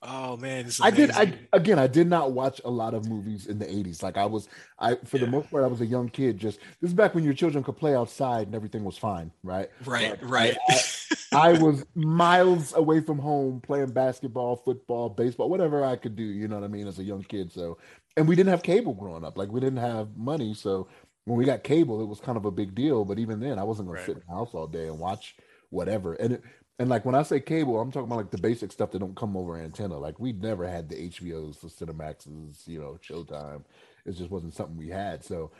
[0.00, 1.10] Oh man, I did.
[1.10, 4.00] I again, I did not watch a lot of movies in the '80s.
[4.00, 4.48] Like I was,
[4.78, 5.24] I for yeah.
[5.24, 6.38] the most part, I was a young kid.
[6.38, 9.68] Just this is back when your children could play outside and everything was fine, right?
[9.84, 10.56] Right, but right.
[11.32, 16.22] I, I, was miles away from home playing basketball, football, baseball, whatever I could do.
[16.22, 16.86] You know what I mean?
[16.86, 17.78] As a young kid, so
[18.16, 19.36] and we didn't have cable growing up.
[19.36, 20.86] Like we didn't have money, so
[21.24, 23.04] when we got cable, it was kind of a big deal.
[23.04, 25.34] But even then, I wasn't gonna sit in the house all day and watch
[25.70, 26.14] whatever.
[26.14, 26.42] And it,
[26.78, 29.16] and like when I say cable, I'm talking about like the basic stuff that don't
[29.16, 29.98] come over antenna.
[29.98, 33.62] Like we never had the HBOs, the Cinemaxes, you know, Showtime.
[34.06, 35.24] It just wasn't something we had.
[35.24, 35.50] So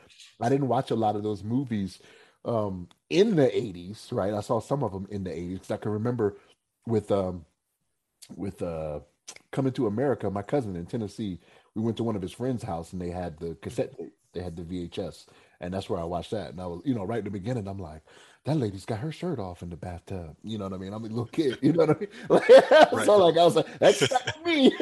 [0.41, 1.99] I didn't watch a lot of those movies
[2.45, 4.33] um, in the 80s, right?
[4.33, 6.37] I saw some of them in the 80s because I can remember
[6.87, 7.45] with um,
[8.35, 8.99] with uh,
[9.51, 11.39] coming to America, my cousin in Tennessee,
[11.75, 13.93] we went to one of his friends' house and they had the cassette
[14.33, 15.25] they had the VHS,
[15.59, 16.51] and that's where I watched that.
[16.51, 18.03] And I was, you know, right in the beginning, I'm like,
[18.45, 20.35] that lady's got her shirt off in the bathtub.
[20.43, 20.93] You know what I mean?
[20.93, 21.57] I'm a little kid.
[21.61, 22.09] You know what I mean?
[22.29, 22.49] Like,
[22.91, 23.05] right.
[23.05, 24.71] so like I was like, that's not me.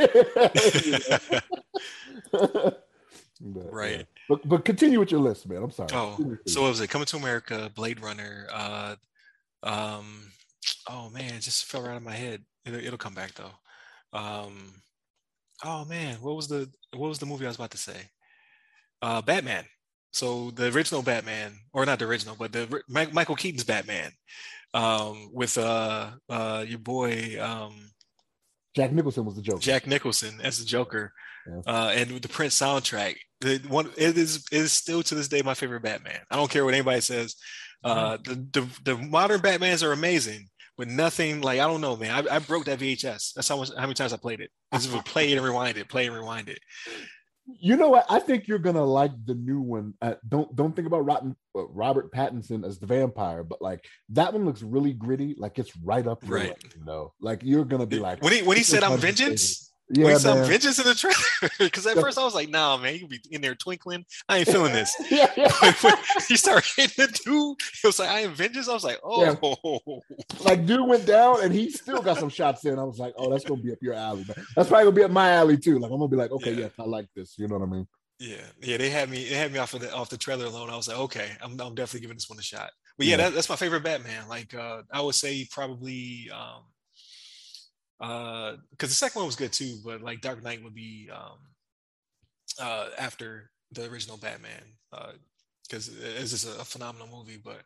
[2.31, 2.83] but,
[3.41, 3.97] right.
[3.97, 4.03] Yeah.
[4.29, 5.63] But but continue with your list, man.
[5.63, 5.89] I'm sorry.
[5.93, 6.89] Oh, so what was it?
[6.89, 8.47] Coming to America, Blade Runner.
[8.53, 8.95] Uh,
[9.63, 10.31] um,
[10.89, 12.43] oh man, it just fell right out of my head.
[12.65, 14.17] It'll, it'll come back though.
[14.17, 14.81] Um,
[15.63, 18.09] oh man, what was the what was the movie I was about to say?
[19.01, 19.65] Uh, Batman.
[20.11, 24.11] So the original Batman, or not the original, but the Michael Keaton's Batman,
[24.73, 27.91] um, with uh, uh, your boy um,
[28.77, 29.59] Jack Nicholson was the Joker.
[29.59, 31.11] Jack Nicholson as the Joker,
[31.47, 31.61] yeah.
[31.65, 35.27] uh, and with the Prince soundtrack, the one it is it is still to this
[35.27, 36.19] day my favorite Batman.
[36.29, 37.35] I don't care what anybody says.
[37.83, 38.33] Uh, mm-hmm.
[38.51, 40.47] the, the the modern Batmans are amazing,
[40.77, 42.27] but nothing like I don't know, man.
[42.27, 43.33] I, I broke that VHS.
[43.33, 44.51] That's how much how many times I played it.
[44.71, 46.59] This is play it and rewind it, play and rewind it.
[47.47, 48.05] You know what?
[48.09, 49.93] I think you're gonna like the new one.
[50.01, 54.33] Uh, don't don't think about Rotten, uh, Robert Pattinson as the vampire, but like that
[54.33, 55.33] one looks really gritty.
[55.37, 56.49] Like it's right up your right.
[56.49, 59.66] Way, you know, like you're gonna be like when he when he said I'm vengeance.
[59.89, 61.15] Yeah, Wait, some vengeance in the trailer.
[61.59, 64.05] Because at first I was like, "Nah, man, you be in there twinkling.
[64.27, 65.49] I ain't feeling this." yeah, yeah.
[66.27, 69.23] he started hitting the dude, he was like, "I am vengeance." I was like, "Oh."
[69.23, 70.43] Yeah.
[70.43, 72.77] Like dude went down, and he still got some shots in.
[72.77, 74.45] I was like, "Oh, that's gonna be up your alley." Man.
[74.55, 75.79] That's probably gonna be up my alley too.
[75.79, 76.59] Like I'm gonna be like, "Okay, yeah.
[76.59, 77.87] yes, I like this." You know what I mean?
[78.19, 78.77] Yeah, yeah.
[78.77, 79.23] They had me.
[79.29, 80.69] They had me off of the off the trailer alone.
[80.69, 83.33] I was like, "Okay, I'm, I'm definitely giving this one a shot." But yeah, that,
[83.33, 84.27] that's my favorite Batman.
[84.27, 86.29] Like uh, I would say probably.
[86.33, 86.63] um
[87.99, 91.37] uh because the second one was good too but like dark knight would be um
[92.61, 94.61] uh after the original batman
[94.93, 95.11] uh
[95.63, 97.61] because it's just a, a, phenomenal movie but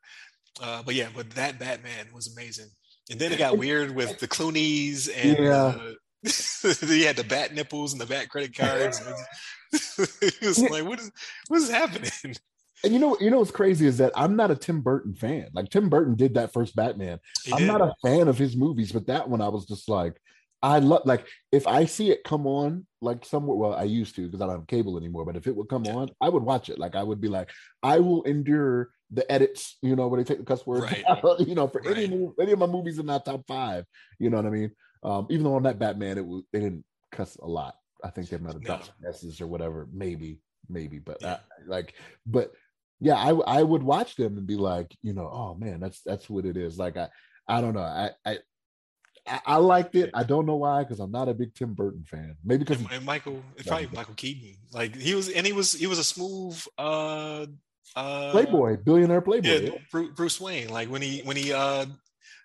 [0.62, 2.70] uh but yeah but that batman was amazing
[3.10, 5.66] and then it got weird with the clooney's and yeah.
[5.66, 5.94] uh,
[6.88, 9.02] he had the bat nipples and the bat credit cards
[10.22, 11.12] it was like what is
[11.48, 12.36] what is happening
[12.84, 15.48] and you know, you know what's crazy is that I'm not a Tim Burton fan.
[15.54, 17.20] Like Tim Burton did that first Batman.
[17.44, 17.68] He I'm did.
[17.68, 20.20] not a fan of his movies, but that one I was just like,
[20.64, 23.56] I love like if I see it come on like somewhere.
[23.56, 25.26] Well, I used to because I don't have cable anymore.
[25.26, 25.96] But if it would come yeah.
[25.96, 26.78] on, I would watch it.
[26.78, 27.50] Like I would be like,
[27.82, 29.78] I will endure the edits.
[29.82, 30.84] You know, where they take the cuss words.
[30.84, 31.04] Right.
[31.40, 31.98] you know, for right.
[31.98, 33.86] any any of my movies in that top five.
[34.20, 34.72] You know what I mean?
[35.04, 37.76] Um, even though on that Batman, it was they didn't cuss a lot.
[38.04, 39.12] I think they might have dropped no.
[39.42, 39.88] Or whatever.
[39.92, 41.38] Maybe, maybe, but yeah.
[41.38, 42.52] I, like, but
[43.02, 46.30] yeah, I I would watch them and be like, you know, oh man, that's that's
[46.30, 46.78] what it is.
[46.78, 47.10] Like I
[47.48, 47.82] I don't know.
[47.82, 48.38] I I
[49.46, 50.10] I, liked it.
[50.14, 52.36] I don't know why, because I'm not a big Tim Burton fan.
[52.44, 54.56] Maybe because and, Michael, it's probably Michael Keaton.
[54.74, 57.46] Like he was, and he was, he was a smooth uh
[57.96, 59.48] uh playboy, billionaire playboy.
[59.48, 60.08] Yeah, yeah.
[60.16, 60.70] Bruce Wayne.
[60.70, 61.86] Like when he when he uh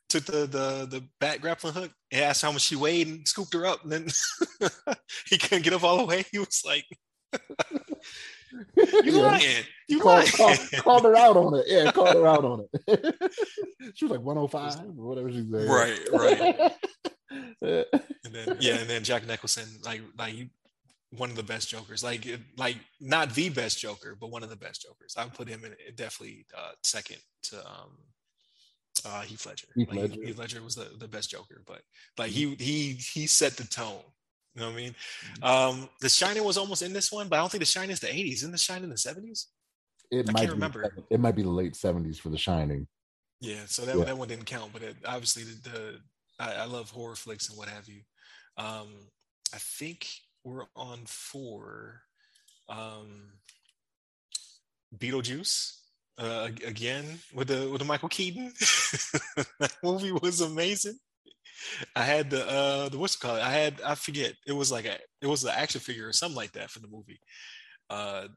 [0.08, 3.54] took the the the bat grappling hook and asked how much she weighed and scooped
[3.54, 4.08] her up, and then
[5.26, 6.24] he couldn't get up all the way.
[6.30, 6.84] He was like.
[8.76, 9.22] You yeah.
[9.22, 9.64] lying.
[9.88, 10.30] You called, lying.
[10.32, 11.64] Called, called, her out on it.
[11.66, 13.32] Yeah, called her out on it.
[13.94, 15.68] she was like 105 or whatever she said.
[15.68, 16.72] Right, right.
[18.24, 20.48] and then yeah, and then Jack Nicholson, like like
[21.10, 22.02] one of the best Jokers.
[22.02, 22.26] Like
[22.56, 25.14] like not the best Joker, but one of the best Jokers.
[25.16, 27.96] I would put him in definitely uh, second to um
[29.04, 29.68] uh Heath Ledger.
[29.74, 30.16] Heath Ledger.
[30.16, 31.82] Like, Heath Ledger was the, the best Joker, but
[32.18, 34.02] like he he he set the tone
[34.56, 34.94] you know what I mean?
[35.42, 35.44] Mm-hmm.
[35.44, 38.00] Um, the Shining was almost in this one, but I don't think The Shining is
[38.00, 38.32] the 80s.
[38.34, 39.44] Isn't The Shining in the 70s?
[40.10, 40.94] It I might can't remember.
[41.10, 42.86] It might be the late 70s for The Shining.
[43.40, 44.04] Yeah, so that, yeah.
[44.04, 46.00] that one didn't count, but it, obviously the, the
[46.40, 48.00] I, I, love horror flicks and what have you.
[48.56, 48.88] Um,
[49.52, 50.08] I think
[50.42, 52.00] we're on four.
[52.70, 53.32] Um,
[54.96, 55.76] Beetlejuice
[56.18, 58.52] uh, again with the with the Michael Keaton.
[59.60, 60.98] that movie was amazing.
[61.94, 63.40] I had the uh the what's it called?
[63.40, 64.34] I had I forget.
[64.46, 66.88] It was like a it was an action figure or something like that for the
[66.88, 67.20] movie.
[67.90, 68.28] Uh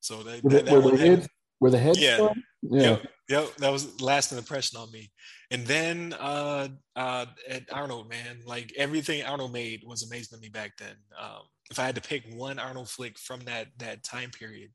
[0.00, 1.26] so that, that, that one had,
[1.58, 2.16] where the head Yeah.
[2.16, 2.42] from?
[2.62, 2.82] Yeah.
[2.82, 5.10] Yep, yep, that was lasting impression on me.
[5.50, 10.48] And then uh uh at Arnold, man, like everything Arnold made was amazing to me
[10.48, 10.96] back then.
[11.18, 14.70] Um, if I had to pick one Arnold flick from that that time period,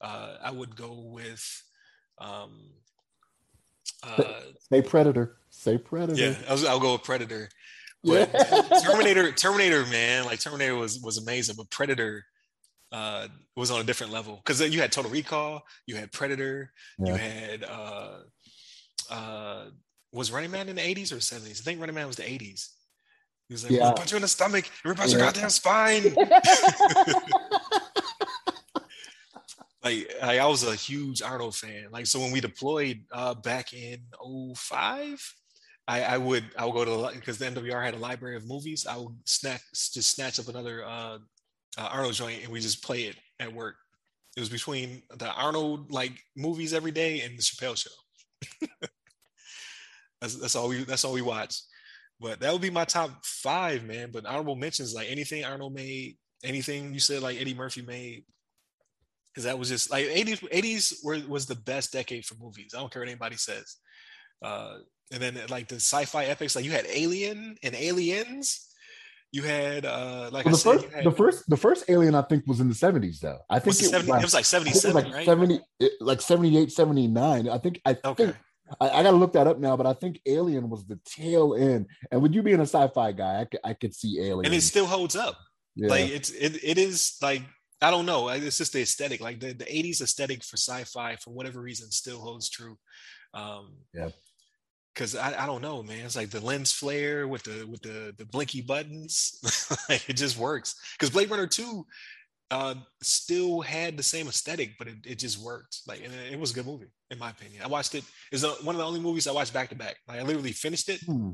[0.00, 1.44] uh, I would go with
[2.18, 2.70] um
[4.02, 4.40] uh
[4.72, 5.36] Say Predator.
[5.56, 6.20] Say Predator.
[6.20, 7.48] yeah, I was, I'll go with Predator.
[8.02, 8.26] Yeah.
[8.84, 12.24] Terminator, Terminator, man, like Terminator was was amazing, but Predator
[12.92, 17.14] uh was on a different level because you had Total Recall, you had Predator, you
[17.14, 18.18] had uh
[19.10, 19.64] uh
[20.12, 21.60] was Running Man in the 80s or 70s?
[21.60, 22.68] I think Running Man was the 80s.
[23.48, 23.84] He was like, Yeah.
[23.84, 26.14] "We'll punch you in the stomach, rip out your goddamn spine.
[29.82, 31.86] like I, I was a huge Arnold fan.
[31.90, 34.00] Like so when we deployed uh back in
[34.54, 35.34] 05,
[35.86, 38.48] I, I would I would go to the because the MWR had a library of
[38.48, 38.86] movies.
[38.86, 41.18] I would snack just snatch up another uh,
[41.76, 43.76] uh, Arnold joint and we just play it at work.
[44.36, 48.68] It was between the Arnold like movies every day and the Chappelle show.
[50.20, 51.60] that's that's all we that's all we watch.
[52.20, 54.10] But that would be my top five, man.
[54.10, 58.24] But honorable mentions like anything Arnold made, anything you said like Eddie Murphy made.
[59.30, 62.72] Because that was just like 80s, 80s were, was the best decade for movies.
[62.72, 63.78] I don't care what anybody says.
[64.40, 64.76] Uh,
[65.12, 68.68] and then like the sci-fi epics, like you had Alien and Aliens.
[69.32, 72.22] You had uh like Well, the said, first, had, the first, the first Alien, I
[72.22, 73.38] think, was in the seventies, though.
[73.50, 75.04] I think it, it, 70, was like, it was like I think it was 77,
[75.04, 75.26] like right?
[75.26, 77.48] seventy, it- like 78, 79.
[77.48, 77.80] I think.
[77.84, 78.24] I Okay.
[78.26, 78.36] think.
[78.80, 81.54] I, I got to look that up now, but I think Alien was the tail
[81.54, 81.86] end.
[82.10, 84.46] And with you being a sci-fi guy, I could, I could see Alien.
[84.46, 85.36] And it still holds up.
[85.76, 85.88] yeah.
[85.90, 87.42] Like it's it, it is like
[87.82, 88.28] I don't know.
[88.28, 89.20] It's just the aesthetic.
[89.20, 92.78] Like the, the 80s aesthetic for sci-fi for whatever reason still holds true.
[93.34, 94.10] Um Yeah.
[94.94, 96.04] Cause I, I don't know, man.
[96.04, 99.40] It's like the lens flare with the with the the blinky buttons.
[99.88, 100.76] like it just works.
[100.96, 101.84] Because Blade Runner 2
[102.50, 105.80] uh still had the same aesthetic, but it, it just worked.
[105.88, 107.62] Like and it, it was a good movie, in my opinion.
[107.62, 108.04] I watched it.
[108.30, 109.96] It's one of the only movies I watched back to back.
[110.06, 111.32] Like I literally finished it Hmm.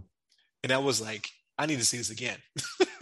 [0.62, 2.38] and I was like, I need to see this again.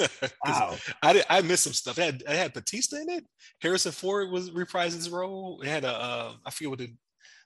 [0.45, 0.77] Wow.
[1.03, 1.99] I did, I missed some stuff.
[1.99, 3.25] It had, it had Batista in it.
[3.61, 5.61] Harrison Ford was reprising his role.
[5.63, 6.93] It had a uh, I forget what the,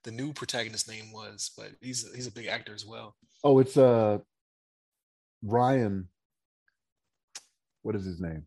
[0.05, 3.15] the new protagonist name was, but he's he's a big actor as well.
[3.45, 4.19] Oh, it's uh
[5.43, 6.09] Ryan.
[7.83, 8.45] What is his name?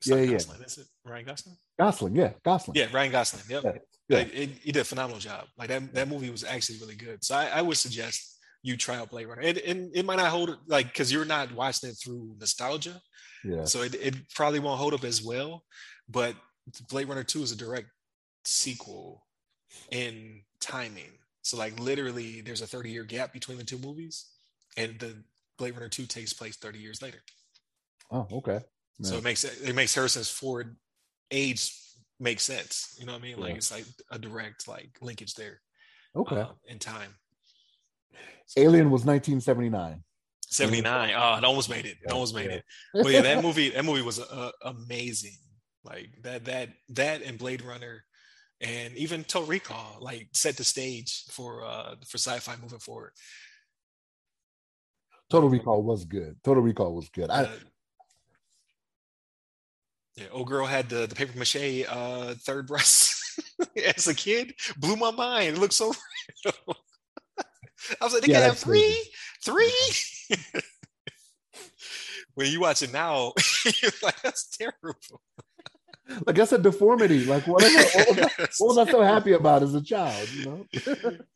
[0.00, 0.32] It's Yeah, yeah.
[0.32, 1.56] Gosling, is it Ryan Gosling?
[1.78, 2.16] Gosling.
[2.16, 2.76] Yeah, Gosling.
[2.76, 3.42] Yeah, Ryan Gosling.
[3.48, 3.64] Yep.
[3.64, 3.72] Yeah,
[4.08, 4.18] yeah.
[4.18, 5.46] Like, it- he did a phenomenal job.
[5.58, 7.24] Like that, that movie was actually really good.
[7.24, 9.42] So I, I would suggest you try out Blade Runner.
[9.42, 13.00] And, and it might not hold like because you're not watching it through nostalgia.
[13.44, 13.64] yeah.
[13.64, 15.64] So it, it probably won't hold up as well.
[16.08, 16.34] But
[16.90, 17.88] Blade Runner 2 is a direct
[18.44, 19.25] sequel
[19.90, 21.12] in timing.
[21.42, 24.26] So like literally there's a 30 year gap between the two movies.
[24.76, 25.16] And the
[25.58, 27.22] Blade Runner 2 takes place 30 years later.
[28.10, 28.60] Oh, okay.
[29.02, 30.76] So it makes it makes Harrison's Ford
[31.30, 31.72] age
[32.18, 32.96] make sense.
[32.98, 33.38] You know what I mean?
[33.38, 33.56] Like Yeah.
[33.56, 35.60] it's like a direct like linkage there
[36.14, 36.36] Okay.
[36.36, 37.14] uh, in time.
[38.56, 40.02] Alien was 1979.
[40.48, 41.14] 79.
[41.16, 41.96] Oh, it almost made it.
[42.02, 42.56] It almost made yeah.
[42.56, 42.64] it.
[42.94, 45.36] But yeah, that movie, that movie was uh, amazing.
[45.84, 48.04] Like that, that, that, and Blade Runner,
[48.60, 53.12] and even Total Recall, like set the stage for uh for sci-fi moving forward.
[55.28, 56.36] Total Recall was good.
[56.44, 57.30] Total Recall was good.
[57.30, 57.48] I, Uh,
[60.16, 63.14] yeah, old girl had the the paper mache uh third breast
[63.96, 64.54] as a kid.
[64.78, 65.56] Blew my mind.
[65.56, 65.92] It looked so
[66.44, 66.76] real.
[68.00, 68.96] I was like, they Yeah, can have three,
[69.44, 69.72] three.
[72.34, 73.32] when you watch it now,
[73.82, 75.20] you're like, that's terrible.
[76.26, 77.24] Like that's a deformity.
[77.24, 80.28] Like what, what, was I, what was I so happy about as a child?
[80.32, 81.18] You know.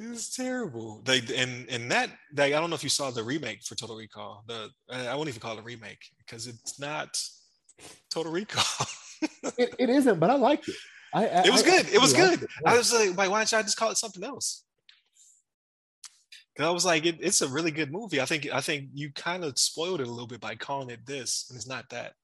[0.00, 1.02] It's terrible.
[1.04, 3.96] They and and that like, I don't know if you saw the remake for Total
[3.96, 4.44] Recall.
[4.46, 7.20] The I won't even call it a remake because it's not
[8.08, 8.86] Total Recall.
[9.58, 10.76] it, it isn't, but I liked it.
[11.12, 11.88] I, I It was I good.
[11.92, 12.42] It was good.
[12.44, 12.48] it.
[12.64, 14.62] I was like, why, why don't y'all just call it something else?
[16.56, 18.20] 'Cause I was like, it, it's a really good movie.
[18.20, 21.06] I think I think you kind of spoiled it a little bit by calling it
[21.06, 22.14] this, and it's not that.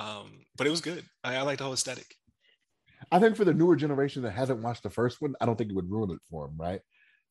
[0.00, 1.04] Um, but it was good.
[1.22, 2.16] I, I like the whole aesthetic.
[3.10, 5.70] I think for the newer generation that hasn't watched the first one, I don't think
[5.70, 6.80] it would ruin it for them, right?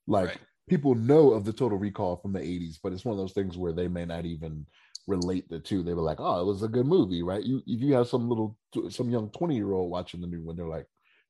[0.07, 0.41] Like Right.
[0.70, 3.57] people know of the Total Recall from the 80s, but it's one of those things
[3.57, 4.67] where they may not even
[5.07, 5.84] relate the two.
[5.84, 7.43] They were like, "Oh, it was a good movie," right?
[7.43, 8.57] You if you have some little
[8.89, 10.88] some young 20 year old watching the new one, they're like,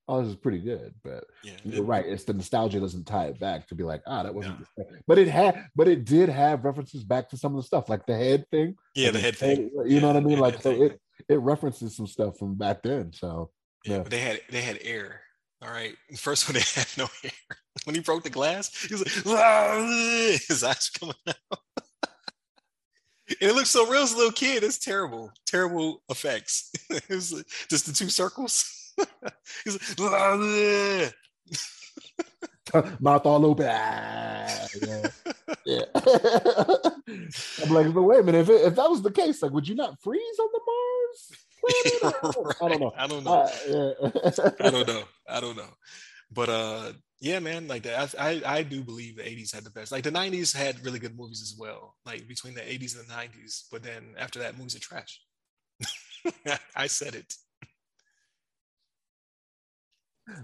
[0.08, 2.06] "Oh, this is pretty good," but Yeah, you're right.
[2.06, 4.66] It's the nostalgia doesn't tie it back to be like, "Ah, that wasn't." No.
[5.08, 8.06] But it had, but it did have references back to some of the stuff, like
[8.06, 8.76] the head thing.
[8.96, 9.70] yeah, Like the head thing.
[9.86, 10.40] You know what I mean?
[10.40, 13.12] Like so, it it references some stuff from back then.
[13.14, 13.52] So
[13.86, 14.04] Yeah, Yeah.
[14.04, 15.22] they had they had air.
[15.62, 15.96] All right.
[16.10, 17.32] The first one they had no air.
[17.86, 21.60] When he broke the glass, he was like, his eyes coming out.
[23.30, 24.64] and it looks so real as a little kid.
[24.64, 26.72] It's terrible, terrible effects.
[26.90, 28.94] it was like, just the two circles.
[29.64, 30.40] He's like,
[33.00, 33.68] Mouth all open.
[33.70, 35.08] Ah, yeah.
[35.66, 35.84] yeah.
[37.64, 38.42] I'm like, but wait a minute.
[38.42, 41.32] If, it, if that was the case, like, would you not freeze on the Mars?
[41.64, 42.56] right.
[42.62, 42.94] I don't know.
[42.98, 43.32] I don't know.
[43.32, 44.50] Uh, yeah.
[44.60, 45.04] I don't know.
[45.28, 45.70] I don't know.
[46.32, 48.16] But uh, yeah, man, like that.
[48.18, 49.92] I, I, I do believe the '80s had the best.
[49.92, 51.96] Like the '90s had really good movies as well.
[52.06, 53.64] Like between the '80s and the '90s.
[53.72, 55.22] But then after that, movies are trash.
[56.76, 57.34] I said it.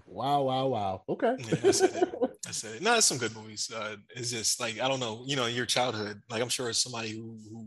[0.05, 1.03] Wow, wow, wow.
[1.09, 1.35] Okay.
[1.39, 2.13] Yeah, I said it.
[2.47, 2.81] I said it.
[2.81, 3.71] No, it's some good movies.
[3.75, 6.21] Uh, it's just like I don't know, you know, in your childhood.
[6.29, 7.65] Like I'm sure somebody who who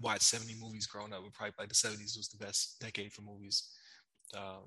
[0.00, 3.22] watched 70 movies growing up would probably like the 70s was the best decade for
[3.22, 3.70] movies.
[4.36, 4.64] Um,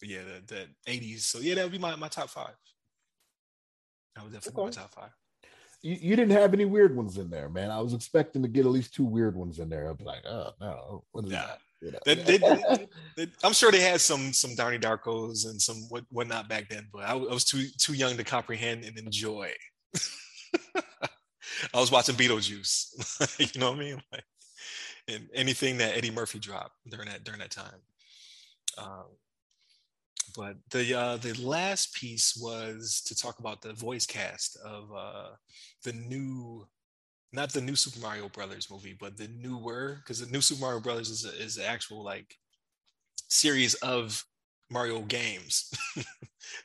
[0.00, 1.20] but yeah, the, the 80s.
[1.20, 2.54] So yeah, that would be my, my top five.
[4.14, 4.70] That would definitely okay.
[4.70, 5.10] be my top five.
[5.82, 7.70] You, you didn't have any weird ones in there, man.
[7.70, 9.88] I was expecting to get at least two weird ones in there.
[9.88, 11.46] I'd be like, oh no, what is yeah.
[11.46, 11.60] that?
[11.80, 11.98] You know?
[12.04, 12.38] they, they,
[13.16, 16.88] they, I'm sure they had some some Donnie Darkos and some what whatnot back then,
[16.92, 19.52] but I, I was too too young to comprehend and enjoy.
[21.74, 24.02] I was watching Beetlejuice, you know what I mean?
[24.12, 24.24] Like,
[25.08, 27.80] and anything that Eddie Murphy dropped during that during that time.
[28.76, 29.04] Um,
[30.36, 35.28] but the uh, the last piece was to talk about the voice cast of uh,
[35.84, 36.66] the new
[37.32, 40.80] not the new Super Mario Brothers movie, but the newer, because the new Super Mario
[40.80, 42.34] Brothers is a, is an actual like
[43.28, 44.24] series of
[44.70, 45.70] Mario games.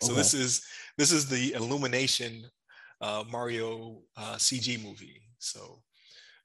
[0.01, 0.15] so okay.
[0.15, 0.65] this is
[0.97, 2.43] this is the Illumination
[3.01, 5.21] uh, Mario uh, CG movie.
[5.39, 5.81] So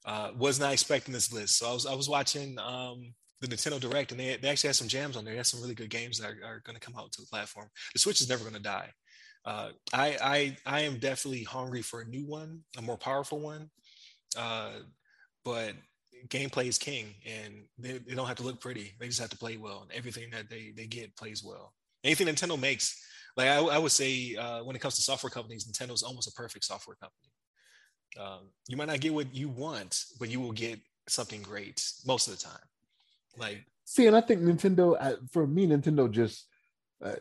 [0.05, 1.59] uh, was not expecting this list.
[1.59, 4.77] So I was I was watching um, the Nintendo Direct, and they, they actually had
[4.77, 5.35] some jams on there.
[5.35, 7.27] They had some really good games that are, are going to come out to the
[7.29, 7.69] platform.
[7.93, 8.91] The Switch is never going to die.
[9.45, 13.71] Uh, I, I I am definitely hungry for a new one, a more powerful one.
[14.37, 14.70] Uh,
[15.45, 15.74] but
[16.29, 18.95] gameplay is king, and they, they don't have to look pretty.
[18.99, 21.72] They just have to play well, and everything that they they get plays well.
[22.05, 23.01] Anything Nintendo makes,
[23.37, 26.29] like I, I would say, uh, when it comes to software companies, Nintendo is almost
[26.29, 27.33] a perfect software company.
[28.18, 32.29] Um, you might not get what you want, but you will get something great most
[32.29, 32.61] of the time.
[33.37, 36.47] Like, see, and I think Nintendo, for me, Nintendo just,
[37.05, 37.16] uh,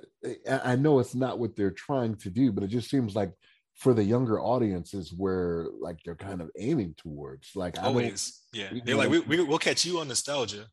[0.50, 3.32] I know it's not what they're trying to do, but it just seems like
[3.78, 7.56] for the younger audiences where like they're kind of aiming towards.
[7.56, 8.70] Like always, yeah.
[8.84, 10.66] They're like, we, we will catch you on nostalgia,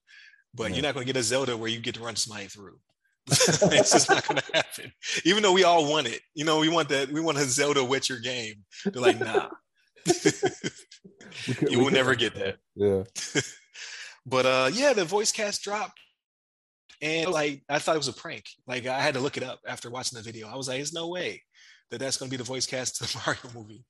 [0.55, 0.76] but yeah.
[0.76, 2.78] you're not going to get a Zelda where you get to run somebody through.
[3.26, 4.92] it's just not going to happen.
[5.24, 7.11] Even though we all want it, you know, we want that.
[7.11, 8.64] We want a Zelda Witcher game.
[8.86, 9.50] They're like, nah,
[11.68, 12.57] you will never get that.
[12.74, 13.02] Yeah.
[14.24, 16.00] but uh, yeah, the voice cast dropped.
[17.02, 18.44] And like I thought it was a prank.
[18.66, 20.48] Like I had to look it up after watching the video.
[20.48, 21.42] I was like, "There's no way
[21.91, 23.85] that that's going to be the voice cast to the Mario movie.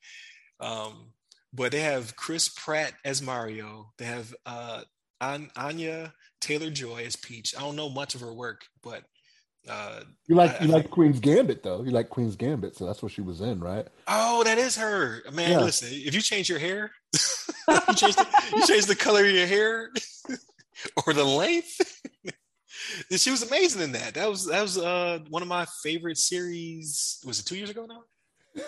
[0.61, 1.13] Um,
[1.53, 3.93] but they have Chris Pratt as Mario.
[3.99, 4.83] They have uh,
[5.21, 7.55] An- Anya Taylor Joy as Peach.
[7.57, 9.05] I don't know much of her work, but
[9.69, 11.83] uh, you like I, you like Queen's Gambit though.
[11.83, 13.87] You like Queen's Gambit, so that's what she was in, right?
[14.07, 15.53] Oh, that is her, man.
[15.53, 15.61] Yeah.
[15.61, 19.47] Listen, if you change your hair, you change the, you change the color of your
[19.47, 19.91] hair
[21.07, 22.03] or the length.
[23.17, 24.15] She was amazing in that.
[24.15, 27.19] That was that was uh, one of my favorite series.
[27.25, 28.03] Was it two years ago now?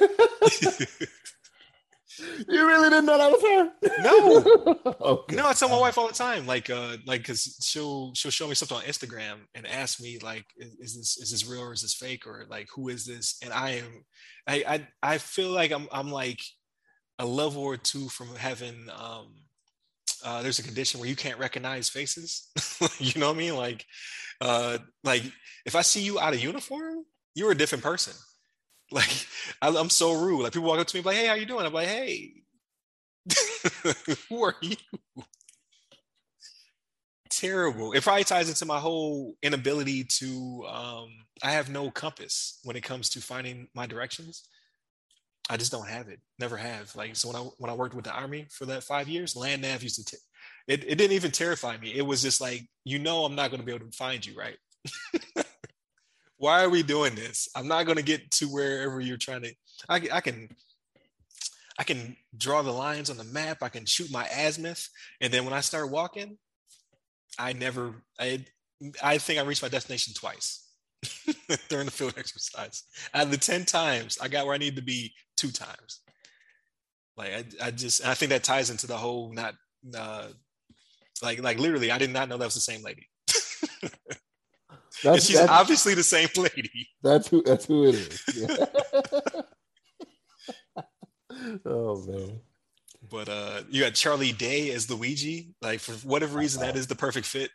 [2.49, 3.71] you really didn't know that was her?
[4.03, 4.93] No.
[5.01, 5.37] okay.
[5.37, 8.49] No, I tell my wife all the time, like, uh, like, cause she'll she'll show
[8.49, 11.73] me something on Instagram and ask me, like, is, is, this is this real or
[11.73, 13.39] is this fake or like who is this?
[13.43, 14.05] And I am,
[14.47, 16.41] I I, I feel like I'm I'm like
[17.19, 19.35] a level or two from having um
[20.25, 22.49] uh, there's a condition where you can't recognize faces.
[22.99, 23.57] you know what I mean?
[23.57, 23.85] Like,
[24.41, 25.23] uh, like
[25.64, 27.05] if I see you out of uniform,
[27.35, 28.14] you're a different person.
[28.93, 29.27] Like,
[29.61, 30.45] I, am so rude.
[30.45, 32.35] Like people walk up to me like, "Hey, how you doing?" I'm like, "Hey,
[34.29, 34.77] who are you?"
[37.29, 37.93] Terrible.
[37.95, 40.64] It probably ties into my whole inability to.
[40.71, 41.09] Um,
[41.43, 44.45] I have no compass when it comes to finding my directions.
[45.49, 46.20] I just don't have it.
[46.38, 46.94] Never have.
[46.97, 49.62] Like so when I when I worked with the army for that five years, land
[49.62, 50.05] nav used to.
[50.05, 50.22] T-
[50.66, 51.94] it it didn't even terrify me.
[51.94, 54.34] It was just like you know I'm not going to be able to find you,
[54.36, 54.57] right?
[56.38, 57.49] Why are we doing this?
[57.55, 59.55] I'm not going to get to wherever you're trying to.
[59.88, 60.49] I, I can
[61.78, 63.59] I can draw the lines on the map.
[63.62, 64.88] I can shoot my azimuth,
[65.20, 66.38] and then when I start walking,
[67.38, 68.03] I never.
[68.18, 68.44] I
[69.03, 70.66] I think I reached my destination twice.
[71.68, 72.84] during the field exercise.
[73.14, 75.12] Out of the 10 times, I got where I need to be
[75.47, 76.01] two times.
[77.16, 79.55] Like I, I just I think that ties into the whole not
[79.97, 80.28] uh
[81.22, 83.09] like like literally I did not know that was the same lady.
[85.05, 86.88] That's, she's that's, obviously the same lady.
[87.03, 88.22] That's who that's who it is.
[88.34, 88.64] Yeah.
[91.66, 92.40] oh man.
[93.11, 95.55] But uh you got Charlie Day as Luigi.
[95.61, 97.51] Like for whatever reason, that is the perfect fit.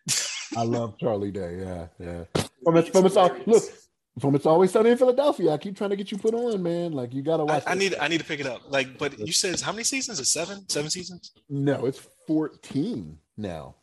[0.55, 1.63] I love Charlie Day.
[1.65, 2.43] Yeah, yeah.
[2.63, 3.63] From a, from a song, look,
[4.19, 5.51] From It's Always Sunny in Philadelphia.
[5.51, 6.91] I keep trying to get you put on, man.
[6.91, 7.63] Like you gotta watch.
[7.65, 8.63] I, I need I need to pick it up.
[8.69, 10.19] Like, but you said how many seasons?
[10.19, 10.67] Is seven?
[10.69, 11.31] Seven seasons?
[11.49, 13.75] No, it's 14 now.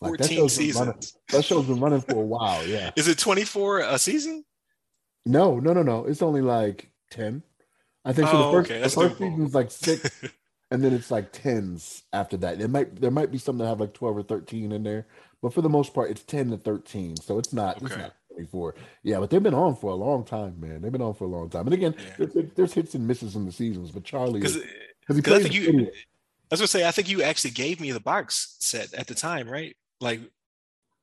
[0.00, 0.86] Like, 14 that seasons.
[0.86, 2.66] Running, that show's been running for a while.
[2.66, 2.90] Yeah.
[2.96, 4.44] Is it 24 a season?
[5.24, 6.04] No, no, no, no.
[6.04, 7.42] It's only like 10.
[8.04, 8.36] I think so.
[8.36, 8.82] Oh, the first, okay.
[8.82, 10.22] the first season's like six,
[10.70, 12.60] and then it's like tens after that.
[12.60, 15.06] It might there might be some that have like 12 or 13 in there,
[15.42, 17.16] but for the most part, it's 10 to 13.
[17.16, 18.02] So it's not it's Okay.
[18.02, 18.74] not 24.
[19.02, 20.82] Yeah, but they've been on for a long time, man.
[20.82, 21.66] They've been on for a long time.
[21.66, 22.26] And again, Yeah.
[22.26, 24.64] there's, there's hits and misses in the seasons, but Charlie Because is
[25.08, 25.90] because I plays think you-.
[25.90, 29.14] I was gonna say I think you actually gave me the box set at the
[29.14, 29.74] time, right?
[30.00, 30.20] Like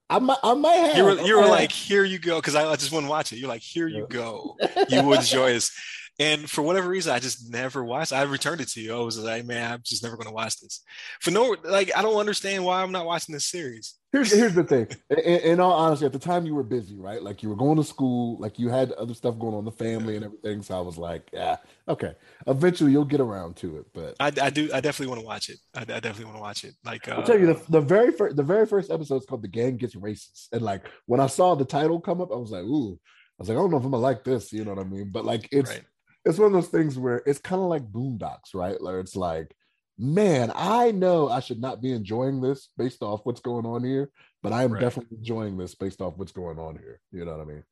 [0.10, 2.66] I might I might have you were you were like, here you go, because I,
[2.70, 3.40] I just wouldn't watch it.
[3.40, 4.56] You're like, here you go.
[4.90, 5.72] You would enjoy this.
[6.20, 8.14] And for whatever reason, I just never watched.
[8.14, 8.96] I returned it to you.
[8.96, 10.84] I was like, man, I'm just never going to watch this.
[11.22, 13.96] For no, like, I don't understand why I'm not watching this series.
[14.14, 14.88] Here's here's the thing.
[15.10, 17.22] In, in all honesty, at the time you were busy, right?
[17.22, 20.16] Like you were going to school, like you had other stuff going on, the family
[20.16, 20.62] and everything.
[20.62, 21.58] So I was like, yeah,
[21.90, 22.14] okay.
[22.46, 23.88] Eventually you'll get around to it.
[23.92, 24.70] But I, I do.
[24.72, 25.58] I definitely want to watch it.
[25.74, 26.76] I, I definitely want to watch it.
[26.86, 29.42] Like, uh, I'll tell you the, the very first the very first episode is called
[29.42, 32.52] "The Gang Gets Racist," and like when I saw the title come up, I was
[32.52, 33.00] like, ooh.
[33.40, 34.54] I was like, I don't know if I'm gonna like this.
[34.54, 35.10] You know what I mean?
[35.10, 35.82] But like, it's right.
[36.24, 38.80] it's one of those things where it's kind of like Boondocks, right?
[38.80, 39.56] Where it's like,
[39.98, 44.12] man, I know I should not be enjoying this based off what's going on here,
[44.42, 44.82] but I am Right.
[44.82, 47.00] definitely enjoying this based off what's going on here.
[47.12, 47.64] You know what I mean?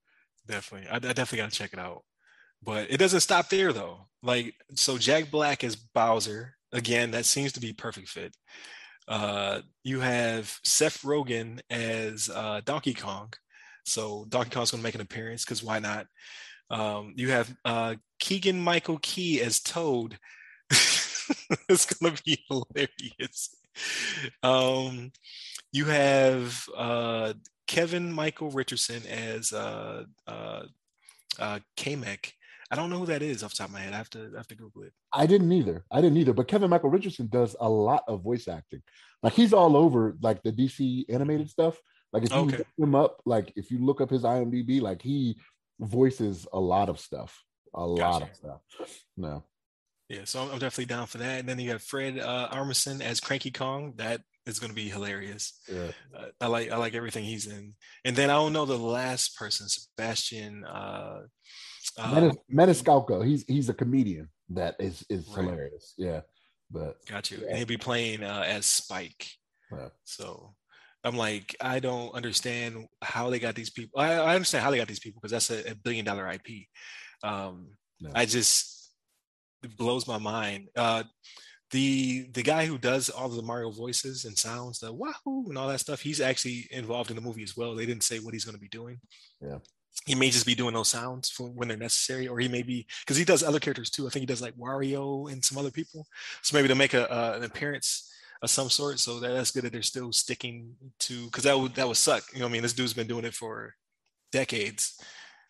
[0.47, 0.87] Definitely.
[0.89, 2.03] I, I definitely got to check it out.
[2.63, 4.07] But it doesn't stop there though.
[4.21, 6.55] Like, so Jack Black is Bowser.
[6.71, 8.35] Again, that seems to be perfect fit.
[9.07, 13.33] Uh, you have Seth Rogen as uh, Donkey Kong.
[13.83, 16.05] So Donkey Kong's gonna make an appearance because why not?
[16.69, 20.17] Um, you have uh, Keegan Michael Key as Toad.
[21.69, 23.55] it's gonna be hilarious.
[24.43, 25.11] Um,
[25.71, 27.33] you have uh,
[27.67, 30.63] Kevin Michael Richardson as uh, uh,
[31.39, 32.31] uh, Kamek.
[32.69, 33.93] I don't know who that is off the top of my head.
[33.93, 34.93] I have to I have to Google it.
[35.13, 35.83] I didn't either.
[35.91, 36.33] I didn't either.
[36.33, 38.81] But Kevin Michael Richardson does a lot of voice acting.
[39.23, 41.77] Like he's all over like the DC animated stuff.
[42.13, 42.57] Like if you Okay.
[42.57, 45.37] look him up, like if you look up his IMDb, like he
[45.79, 47.41] voices a lot of stuff.
[47.73, 48.61] A lot of stuff.
[49.17, 49.43] No.
[50.11, 51.39] Yeah, so I'm, definitely down for that.
[51.39, 53.93] And then you have Fred uh, Armisen as Cranky Kong.
[53.95, 55.61] That is going to be hilarious.
[55.71, 55.91] Yeah.
[56.13, 57.73] Uh, I like I like everything he's in.
[58.03, 60.65] And then I don't know the last person, Sebastian.
[60.65, 61.21] Uh,
[61.97, 65.45] uh, Menis- Maniscalco, he's he's a comedian that is is Right.
[65.45, 65.93] hilarious.
[65.97, 66.21] Yeah.
[66.69, 67.37] But got you.
[67.41, 67.47] Yeah.
[67.49, 69.27] And he'll be playing uh, as Spike.
[69.71, 69.89] Yeah.
[70.03, 70.55] So
[71.05, 74.01] I'm like, I don't understand how they got these people.
[74.01, 76.67] I, I understand how they got these people because that's a, a billion dollar IP.
[77.23, 78.11] Um, No.
[78.13, 78.80] I just
[79.77, 80.69] blows my mind.
[80.75, 81.03] Uh,
[81.71, 85.57] the the guy who does all of the Mario voices and sounds, the wahoo and
[85.57, 87.75] all that stuff, he's actually involved in the movie as well.
[87.75, 88.99] They didn't say what he's going to be doing.
[89.41, 89.59] Yeah.
[90.05, 92.87] He may just be doing those sounds for when they're necessary, or he may be
[93.05, 94.07] because he does other characters too.
[94.07, 96.05] I think he does like Wario and some other people.
[96.41, 98.99] So maybe to make a, uh, an appearance of some sort.
[98.99, 102.23] So that, that's good that they're still sticking to because that would that would suck.
[102.33, 103.75] You know, what I mean, this dude's been doing it for
[104.31, 104.99] decades.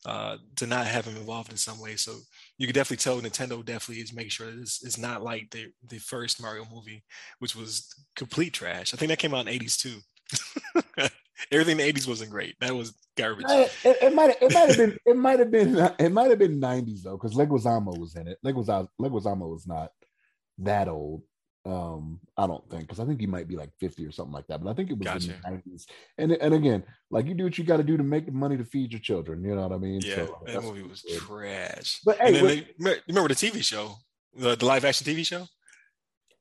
[0.03, 2.15] Uh, to not have him involved in some way, so
[2.57, 5.97] you could definitely tell Nintendo definitely is making sure that is not like the the
[5.97, 7.03] first Mario movie,
[7.39, 8.93] which was complete trash.
[8.93, 9.97] I think that came out in '80s too.
[11.51, 12.55] Everything in the '80s wasn't great.
[12.59, 13.45] That was garbage.
[13.49, 17.01] It, might it might have been it might have been it might have been 90s
[17.03, 18.37] though, because Leguizamo was in it.
[18.45, 19.91] Leguizamo Leguizamo was not
[20.59, 21.23] that old.
[21.63, 24.47] Um, I don't think because I think he might be like 50 or something like
[24.47, 25.35] that, but I think it was Gotcha.
[25.45, 25.85] in the 90s.
[26.17, 28.57] And and again, like you do what you got to do to make the money
[28.57, 29.43] to feed your children.
[29.43, 30.01] You know what I mean?
[30.03, 31.19] Yeah, So that movie was good.
[31.19, 31.99] trash.
[32.03, 32.65] But hey, what- they,
[33.07, 33.95] remember- the TV show,
[34.35, 35.45] the, the live action TV show?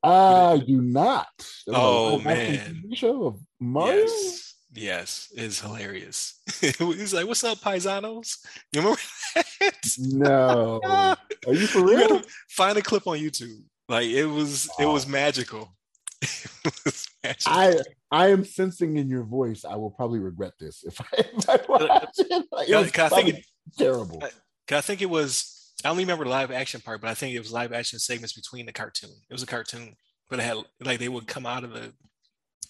[0.02, 1.26] I do not.
[1.68, 2.82] Oh, man.
[2.86, 4.00] TV show of Mario.
[4.04, 6.40] Yes, yes, it's hilarious.
[6.60, 8.38] He's like, "What's up, paisanos?"
[8.72, 9.00] You remember
[9.34, 9.76] that?
[9.98, 12.08] No, are you for real?
[12.08, 13.60] gotta find a clip on YouTube.
[13.90, 15.76] Like it was, it was magical.
[16.22, 17.52] it was magical.
[17.52, 17.76] I
[18.12, 19.64] I am sensing in your voice.
[19.64, 22.44] I will probably regret this if I, if I watch it.
[22.52, 23.44] Like, it Yeah, was 'cause I think probably
[23.76, 24.18] terrible.
[24.22, 24.30] I-
[24.68, 25.72] 'Cause I think it was.
[25.84, 28.32] I don't remember the live action part, but I think it was live action segments
[28.34, 29.10] between the cartoon.
[29.28, 29.96] It was a cartoon,
[30.28, 31.92] but it had like they would come out of the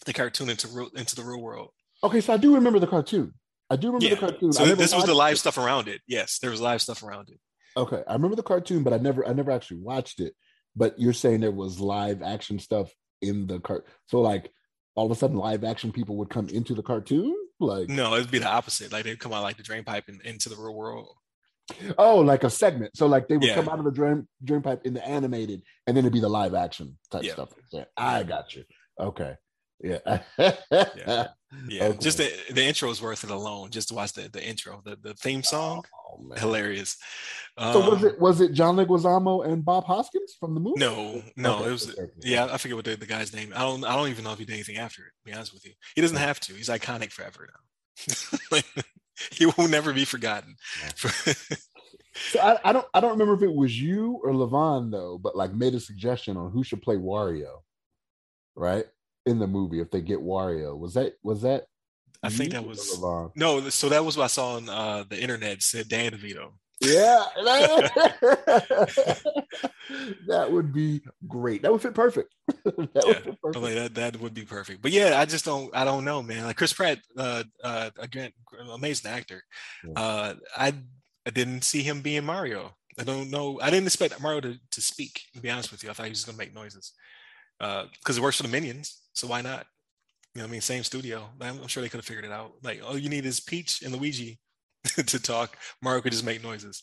[0.07, 1.71] the cartoon into real, into the real world.
[2.03, 3.35] Okay, so I do remember the cartoon.
[3.69, 4.15] I do remember Yeah.
[4.15, 4.53] the cartoon.
[4.55, 5.39] So this was the live it.
[5.39, 6.01] stuff around it.
[6.07, 7.39] Yes, there was live stuff around it.
[7.77, 10.35] Okay, I remember the cartoon, but I never I never actually watched it.
[10.77, 12.93] But you're saying there was live action stuff
[13.23, 13.87] in the cart.
[14.07, 14.53] So like
[14.95, 17.35] all of a sudden, live action people would come into the cartoon.
[17.59, 18.93] Like No, it'd be the opposite.
[18.93, 21.09] Like they'd come out like the drain pipe and into the real world.
[21.99, 22.97] oh, like a segment.
[22.97, 23.55] So like they would Yeah.
[23.55, 26.29] come out of the drain drain pipe in the animated, and then it'd be the
[26.29, 27.33] live action type Yeah.
[27.35, 27.51] stuff.
[27.73, 28.65] Yeah, I got you.
[28.99, 29.35] Okay.
[29.83, 30.21] Yeah.
[30.39, 31.29] yeah.
[31.69, 31.85] Yeah.
[31.85, 31.97] Okay.
[32.01, 33.71] Just the, the intro is worth it alone.
[33.71, 35.85] Just to watch the, the intro, the, the theme song.
[36.11, 36.97] Oh, hilarious.
[37.59, 40.81] So um, was it was it John Leguizamo and Bob Hoskins from the movie?
[40.81, 41.67] No, no, okay.
[41.67, 43.53] it was yeah, I forget what the, the, guy's name.
[43.55, 45.53] I don't I don't even know if he did anything after it, to be honest
[45.53, 45.73] with you.
[45.95, 46.55] He doesn't have to.
[46.55, 48.61] He's iconic forever now.
[49.33, 50.57] he will never be forgotten.
[50.95, 55.37] so I, I, don't I don't remember if it was you or Levon though, but
[55.37, 57.61] like made a suggestion on who should play Wario,
[58.55, 58.87] right?
[59.27, 60.79] In the movie, if they get Wario.
[60.79, 61.65] Was that was that
[62.23, 63.01] I think that was
[63.35, 63.69] no.
[63.71, 65.63] So that was what I saw on uh, the internet.
[65.63, 66.53] Said Dan DeVito.
[66.81, 67.25] Yeah,
[70.27, 71.63] that would be great.
[71.63, 72.35] That would fit perfect.
[72.65, 73.63] that yeah, would fit perfect.
[73.63, 74.83] Like that that would be perfect.
[74.83, 75.75] But yeah, I just don't.
[75.75, 76.45] I don't know, man.
[76.45, 78.33] Like Chris Pratt, uh, uh, again,
[78.71, 79.43] amazing actor.
[79.85, 79.93] Yeah.
[79.97, 80.75] Uh, I
[81.27, 82.75] I didn't see him being Mario.
[82.99, 83.59] I don't know.
[83.63, 85.23] I didn't expect Mario to, to speak.
[85.35, 86.93] To be honest with you, I thought he was gonna make noises
[87.61, 89.03] because uh, it works for the minions.
[89.13, 89.67] So why not?
[90.35, 91.29] You know, I mean, same studio.
[91.41, 92.53] I'm sure they could have figured it out.
[92.63, 94.39] Like, all you need is Peach and Luigi
[94.85, 95.57] to talk.
[95.83, 96.83] Mario could just make noises.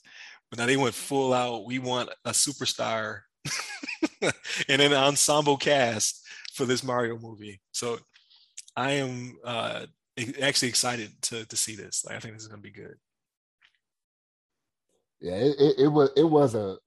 [0.50, 1.66] But now they went full out.
[1.66, 3.22] We want a superstar
[4.70, 7.60] and an ensemble cast for this Mario movie.
[7.72, 7.98] So
[8.76, 9.86] I am uh,
[10.42, 12.06] actually excited to to see this.
[12.06, 12.96] Like, I think this is going to be good.
[15.20, 16.78] Yeah, it, it, it was it was a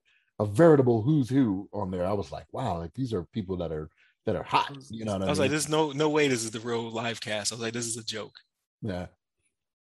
[0.41, 2.05] a veritable who's who on there.
[2.05, 3.89] I was like, wow, like these are people that are
[4.25, 4.75] that are hot.
[4.89, 5.37] You know, I, I was mean?
[5.37, 7.85] like, "There's no no way this is the real live cast." I was like, "This
[7.85, 8.33] is a joke."
[8.81, 9.05] Yeah,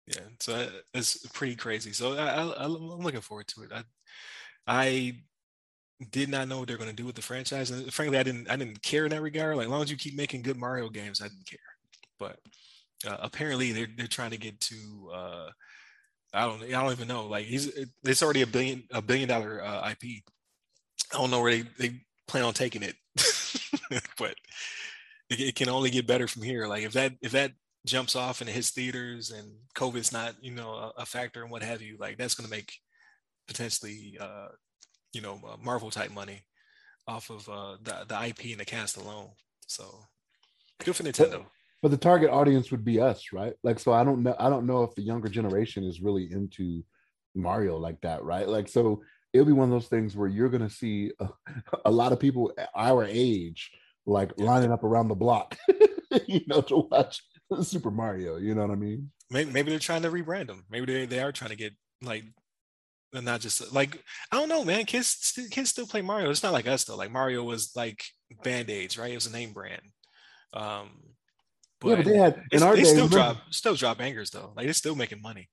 [0.08, 0.22] yeah.
[0.40, 1.92] So it's pretty crazy.
[1.92, 3.72] So I, I, am looking forward to it.
[3.72, 3.84] I
[4.66, 5.20] I
[6.10, 8.50] did not know what they're going to do with the franchise, and frankly, I didn't
[8.50, 9.56] I didn't care in that regard.
[9.56, 11.58] Like, as long as you keep making good Mario games, I didn't care.
[12.18, 12.40] But
[13.06, 15.10] uh, apparently, they're they're trying to get to.
[15.14, 15.50] Uh,
[16.34, 17.26] I don't I don't even know.
[17.26, 17.70] Like he's
[18.02, 20.24] it's already a billion a billion dollar uh, IP.
[21.12, 22.94] I don't know where they, they plan on taking it.
[24.18, 24.34] but
[25.30, 26.66] it, it, can only get better from here.
[26.66, 27.52] Like if that if that
[27.86, 31.50] jumps off and it hits theaters and COVID's not you know a, a factor and
[31.50, 32.72] what have you, like that's going to make
[33.46, 34.48] potentially uh,
[35.12, 36.42] you know uh, Marvel type money
[37.06, 39.30] off of uh, the the IP and the cast alone.
[39.66, 39.84] So
[40.84, 41.46] good for Nintendo.
[41.80, 43.54] But the target audience would be us, right?
[43.62, 44.34] Like so, I don't know.
[44.38, 46.82] I don't know if the younger generation is really into
[47.34, 48.48] Mario like that, right?
[48.48, 49.02] Like so
[49.32, 51.28] it'll be one of those things where you're going to see a,
[51.84, 53.70] a, lot of people our age
[54.06, 55.56] like lining up around the block,
[56.26, 57.22] you know, to watch
[57.62, 58.36] Super Mario.
[58.36, 59.10] You know what I mean?
[59.30, 60.64] Maybe, maybe they're trying to rebrand them.
[60.70, 62.24] Maybe they, they are trying to get like
[63.14, 64.84] and not just like I don't know, man.
[64.84, 66.30] Kids kids still play Mario.
[66.30, 66.96] It's not like us though.
[66.96, 68.04] Like Mario was like
[68.42, 69.12] band aids, right?
[69.12, 69.82] It was a name brand.
[70.52, 70.90] Um,
[71.80, 74.30] but yeah, but they had in our they day, still remember, drop still drop bangers
[74.30, 74.52] though.
[74.56, 75.48] Like they're still making money.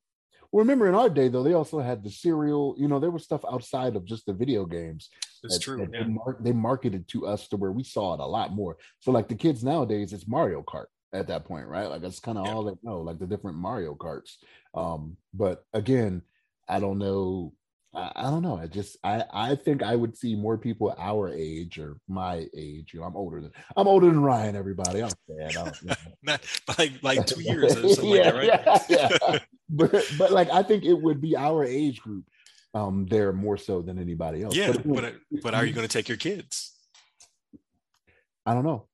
[0.56, 2.76] Well, remember in our day though, they also had the cereal.
[2.78, 5.10] You know, there was stuff outside of just the video games.
[5.44, 5.78] That's that, true.
[5.80, 6.04] That yeah.
[6.04, 8.78] they, mar- they, marketed to us to where we saw it a lot more.
[9.02, 11.90] So like the kids nowadays, it's Mario Kart at that point, right?
[11.90, 12.54] Like that's kind of yeah.
[12.54, 14.38] all they know, like the different Mario Karts.
[14.74, 16.22] Um, but again,
[16.70, 17.52] I don't know
[17.96, 18.58] I, I, don't know.
[18.58, 22.92] I just I I think I would see more people our age or my age.
[22.94, 24.56] You know, I'm older than I'm older than Ryan.
[24.56, 25.98] Everybody, I'm sad.
[26.24, 26.42] Not
[26.78, 28.82] like like two years or something yeah, like that, right?
[28.90, 29.40] Yeah, yeah.
[29.70, 32.26] but but like I think it would be our age group
[32.74, 34.56] um there more so than anybody else.
[34.56, 36.74] Yeah, but but, but are you going to take your kids?
[38.46, 38.88] I don't know.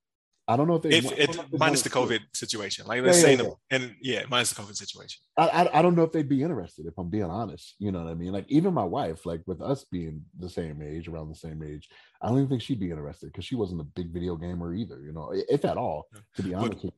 [0.52, 3.44] I don't know if they if, minus the COVID situation, like let's yeah, say, yeah,
[3.44, 3.50] yeah.
[3.70, 5.22] and yeah, minus the COVID situation.
[5.38, 7.76] I, I, I don't know if they'd be interested if I'm being honest.
[7.80, 8.34] You know what I mean?
[8.34, 11.88] Like even my wife, like with us being the same age, around the same age,
[12.22, 15.00] I don't even think she'd be interested because she wasn't a big video gamer either.
[15.02, 16.84] You know, if at all, to be honest.
[16.84, 16.94] But,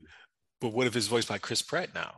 [0.59, 2.13] but what if it's voiced by Chris Pratt now?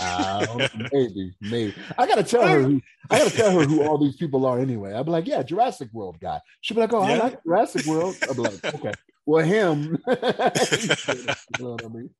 [0.00, 1.74] uh, maybe, maybe.
[1.98, 2.62] I gotta tell her.
[2.62, 4.92] Who, I gotta tell her who all these people are anyway.
[4.92, 6.40] I'd be like, yeah, Jurassic World guy.
[6.60, 8.14] She'd be like, oh, I like Jurassic World.
[8.22, 8.92] I'd be like, okay,
[9.26, 9.98] well, him.
[10.08, 10.14] you
[11.60, 12.10] know what I mean?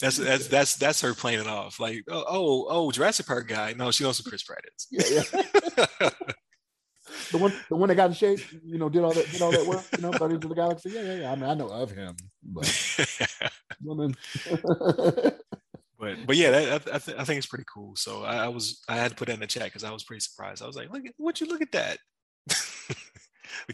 [0.00, 1.78] that's that's that's that's her playing it off.
[1.78, 3.74] Like, oh, oh, oh, Jurassic Park guy.
[3.74, 4.86] No, she knows who Chris Pratt is.
[4.90, 5.40] Yeah,
[6.00, 6.10] yeah.
[7.30, 9.50] the one, the one that got in shape, you know, did all that, did all
[9.50, 10.90] that work, you know, Guardians of the Galaxy.
[10.90, 11.32] Yeah, yeah, yeah.
[11.32, 12.98] I mean, I know of him, but,
[13.82, 14.16] woman.
[15.98, 17.96] but, but yeah, that, I, th- I think it's pretty cool.
[17.96, 20.04] So I, I, was, I had to put that in the chat because I was
[20.04, 20.62] pretty surprised.
[20.62, 21.98] I was like, look, would you look at that?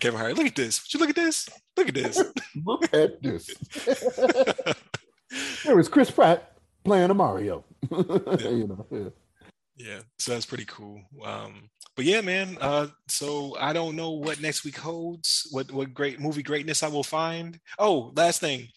[0.01, 0.83] Kevin Hart, look at this.
[0.83, 1.49] Would you look at this?
[1.77, 2.23] Look at this.
[2.65, 3.55] look at this.
[5.65, 7.65] there is Chris Pratt playing a Mario.
[7.91, 8.49] yeah.
[8.49, 9.09] You know, yeah.
[9.77, 9.99] yeah.
[10.19, 11.03] so that's pretty cool.
[11.25, 12.57] Um, but yeah, man.
[12.61, 15.49] Uh, so I don't know what next week holds.
[15.51, 17.59] What what great movie greatness I will find.
[17.79, 18.69] Oh, last thing,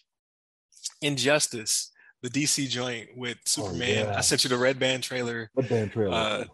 [1.00, 1.90] Injustice,
[2.22, 4.06] the DC joint with oh, Superman.
[4.06, 4.18] Oh, yeah.
[4.18, 5.50] I sent you the Red Band trailer.
[5.54, 6.14] Red Band trailer.
[6.14, 6.44] Uh,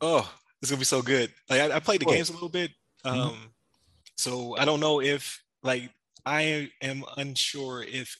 [0.00, 1.32] oh, it's gonna be so good.
[1.48, 2.14] Like I, I played the what?
[2.14, 2.70] games a little bit.
[3.04, 3.20] Mm-hmm.
[3.20, 3.44] Um, mm-hmm.
[4.16, 5.90] So I don't know if like
[6.24, 8.18] I am unsure if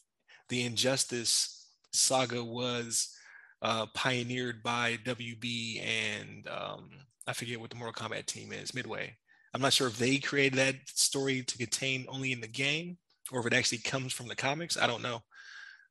[0.49, 3.14] the Injustice saga was
[3.62, 6.90] uh, pioneered by WB and um,
[7.26, 9.16] I forget what the Mortal Kombat team is, Midway.
[9.55, 12.99] I'm not sure if they created that story to contain only in the game
[13.32, 14.76] or if it actually comes from the comics.
[14.76, 15.22] I don't know.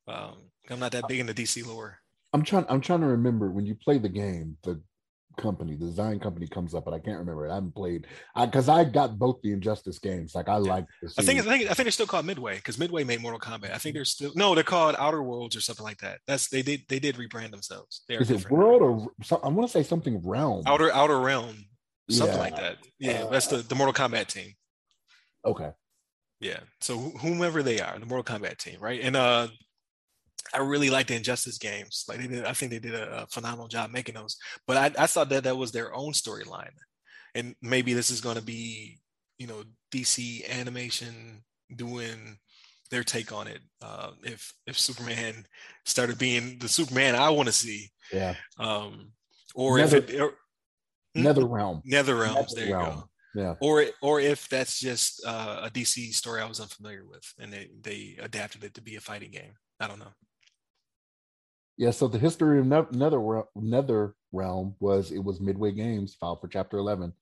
[0.07, 1.97] Um, I'm not that big in the DC lore.
[2.33, 2.65] I'm trying.
[2.69, 4.57] I'm trying to remember when you play the game.
[4.63, 4.81] The
[5.37, 7.51] company, the design company comes up, but I can't remember it.
[7.51, 8.07] I haven't played
[8.39, 10.35] because I, I, got both the Injustice games.
[10.35, 10.85] Like I like.
[11.17, 13.73] I think I think I think they're still called Midway because Midway made Mortal Kombat.
[13.73, 16.19] I think they're still no, they're called Outer Worlds or something like that.
[16.27, 18.01] That's they did they did rebrand themselves.
[18.07, 20.63] They Is it World or I want to say something Realm?
[20.65, 21.55] Outer Outer Realm,
[22.09, 22.41] something yeah.
[22.41, 22.77] like that.
[22.99, 24.53] Yeah, uh, that's the the Mortal Kombat team.
[25.45, 25.71] Okay.
[26.39, 26.59] Yeah.
[26.81, 29.01] So whomever they are, the Mortal Kombat team, right?
[29.01, 29.47] And uh
[30.53, 32.05] I really like the Injustice games.
[32.07, 34.37] Like they did, I think they did a, phenomenal job making those.
[34.67, 36.73] But I, I thought that that was their own storyline,
[37.33, 38.99] and maybe this is going to be,
[39.37, 41.43] you know, DC animation
[41.75, 42.37] doing
[42.91, 43.61] their take on it.
[43.81, 45.45] Uh, if if Superman
[45.85, 48.35] started being the Superman I want to see, yeah.
[48.59, 49.11] Um,
[49.55, 50.33] or Nether, if it, or,
[51.15, 51.23] hmm?
[51.23, 52.85] Nether Realm, Nether Realms, there Realm.
[52.85, 53.09] you go.
[53.35, 53.55] Yeah.
[53.59, 57.69] Or or if that's just uh, a DC story I was unfamiliar with, and they
[57.81, 59.53] they adapted it to be a fighting game.
[59.79, 60.13] I don't know.
[61.77, 66.47] Yeah, so the history of Nether Nether Realm was it was Midway Games filed for
[66.47, 67.13] Chapter Eleven.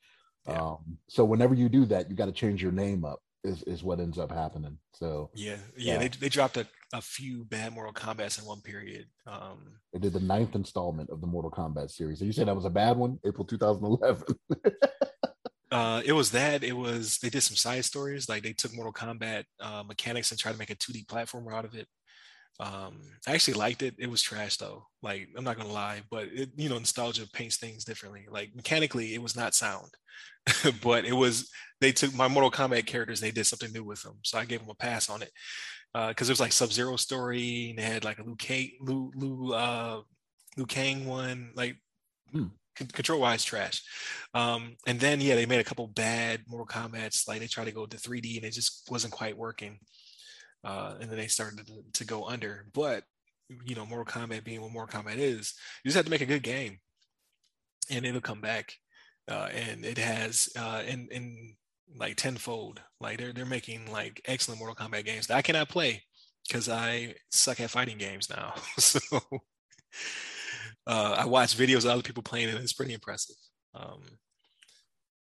[0.47, 0.61] Yeah.
[0.61, 3.19] Um, so whenever you do that, you got to change your name up.
[3.45, 4.77] Is, is what ends up happening.
[4.93, 5.97] So yeah, yeah, yeah.
[5.97, 9.07] They, they dropped a, a few bad Mortal Kombat's in one period.
[9.27, 12.19] Um, they did the ninth installment of the Mortal Kombat series.
[12.19, 14.23] So you said that was a bad one, April 2011.
[15.73, 16.63] uh, it was that.
[16.63, 20.39] It was they did some side stories, like they took Mortal Kombat uh, mechanics and
[20.39, 21.89] tried to make a 2D platformer out of it.
[22.59, 23.95] Um, I actually liked it.
[23.97, 24.85] It was trash though.
[25.01, 28.25] Like I'm not gonna lie, but it, you know, nostalgia paints things differently.
[28.29, 29.89] Like mechanically, it was not sound,
[30.83, 31.49] but it was.
[31.81, 33.21] They took my Mortal Kombat characters.
[33.21, 35.31] and They did something new with them, so I gave them a pass on it
[35.93, 37.71] because uh, it was like Sub Zero story.
[37.71, 40.01] And they had like a Liu Kang, Liu, Liu, uh,
[40.55, 41.51] Liu Kang one.
[41.55, 41.75] Like
[42.31, 42.45] hmm.
[42.75, 43.81] control wise trash.
[44.33, 47.27] Um, and then yeah, they made a couple bad Mortal Kombat's.
[47.27, 49.79] Like they tried to go to 3D and it just wasn't quite working
[50.63, 52.65] uh, and then they started to, to, go under.
[52.73, 53.03] But
[53.65, 55.53] you know, Mortal Kombat being what Mortal Kombat is,
[55.83, 56.79] you just have to make a good game,
[57.89, 58.73] and it'll come back.
[59.29, 61.55] Uh, and it has uh, in in
[61.97, 62.81] like tenfold.
[62.99, 66.03] Like they're they're making like excellent Mortal Kombat games that I cannot play
[66.47, 68.53] because I suck at fighting games now.
[68.77, 68.99] so
[70.87, 73.35] uh, I watch videos of other people playing it, and it's pretty impressive.
[73.73, 74.01] Um,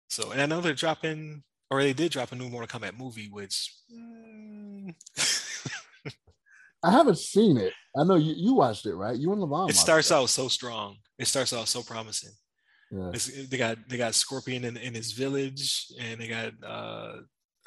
[0.09, 3.29] so, and I know they're dropping, or they did drop a new Mortal Kombat movie,
[3.31, 4.74] which mm,
[6.83, 7.73] I haven't seen it.
[7.97, 9.17] I know you, you watched it, right?
[9.17, 9.71] You and Levon.
[9.71, 10.97] It starts out so strong.
[11.19, 12.33] It starts out so promising.
[12.91, 13.11] Yeah.
[13.49, 17.17] they got they got Scorpion in, in his village, and they got uh,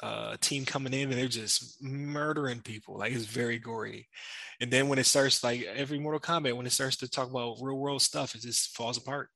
[0.02, 2.98] uh, a team coming in, and they're just murdering people.
[2.98, 4.08] Like it's very gory.
[4.60, 7.58] And then when it starts, like every Mortal Kombat, when it starts to talk about
[7.60, 9.28] real world stuff, it just falls apart.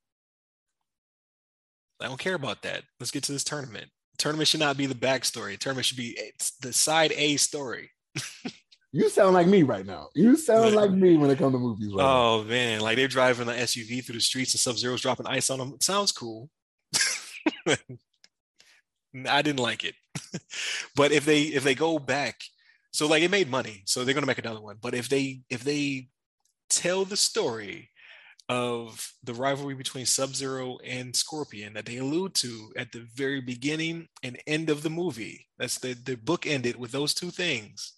[2.00, 2.82] I don't care about that.
[2.98, 3.90] Let's get to this tournament.
[4.18, 5.58] Tournament should not be the backstory.
[5.58, 6.18] Tournament should be
[6.60, 7.90] the side A story.
[8.94, 10.10] You sound like me right now.
[10.14, 11.92] You sound like me when it comes to movies.
[11.94, 12.48] Right oh now.
[12.48, 15.58] man, like they're driving an SUV through the streets and Sub Zero's dropping ice on
[15.58, 15.72] them.
[15.74, 16.50] It sounds cool.
[19.26, 19.94] I didn't like it,
[20.96, 22.38] but if they if they go back,
[22.92, 24.76] so like it made money, so they're gonna make another one.
[24.80, 26.08] But if they if they
[26.68, 27.88] tell the story
[28.52, 33.40] of the rivalry between Sub Zero and Scorpion that they allude to at the very
[33.40, 37.94] beginning and end of the movie, that's the the book ended with those two things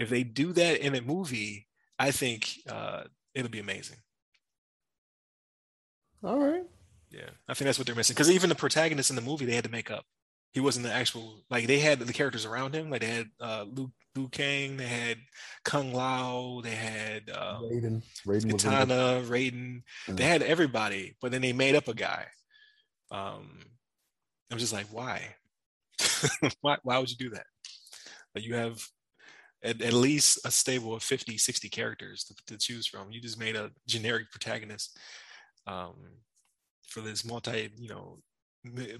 [0.00, 1.68] if they do that in a movie,
[1.98, 3.02] I think uh,
[3.34, 3.98] it'll be amazing.
[6.24, 6.64] All right.
[7.10, 8.14] Yeah, I think that's what they're missing.
[8.14, 10.06] Because even the protagonist in the movie, they had to make up.
[10.52, 12.88] He wasn't the actual like they had the characters around him.
[12.88, 15.18] Like they had uh, Liu, Liu Kang, they had
[15.64, 19.82] Kung Lao, they had um, Raiden, Raiden Katana, Raiden.
[20.06, 20.16] Mm-hmm.
[20.16, 22.26] They had everybody, but then they made up a guy.
[23.10, 23.58] Um,
[24.50, 25.22] I'm just like, why?
[26.60, 26.78] why?
[26.82, 27.46] Why would you do that?
[28.34, 28.82] You have
[29.62, 33.10] at, at least a stable of 50, 60 characters to, to choose from.
[33.10, 34.98] You just made a generic protagonist
[35.66, 35.94] um,
[36.88, 38.18] for this multi, you know,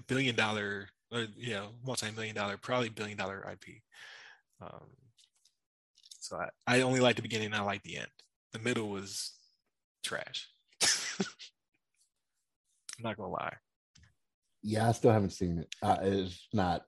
[0.07, 3.81] billion dollar, or, you know, multi-million dollar, probably billion dollar IP.
[4.61, 4.87] Um,
[6.19, 7.53] so I, I only like the beginning.
[7.53, 8.07] I like the end.
[8.53, 9.33] The middle was
[10.03, 10.49] trash.
[10.81, 11.25] I'm
[13.03, 13.55] not gonna lie.
[14.63, 15.75] Yeah, I still haven't seen it.
[15.81, 16.83] Uh, it's not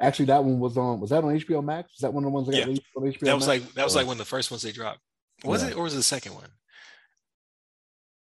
[0.00, 1.00] actually that one was on.
[1.00, 1.92] Was that on HBO Max?
[1.94, 2.60] Was that one of the ones that yeah.
[2.60, 3.20] got released on HBO?
[3.20, 3.64] That was Max?
[3.64, 5.00] like that was like one of the first ones they dropped.
[5.44, 5.70] Was yeah.
[5.70, 6.50] it or was it the second one?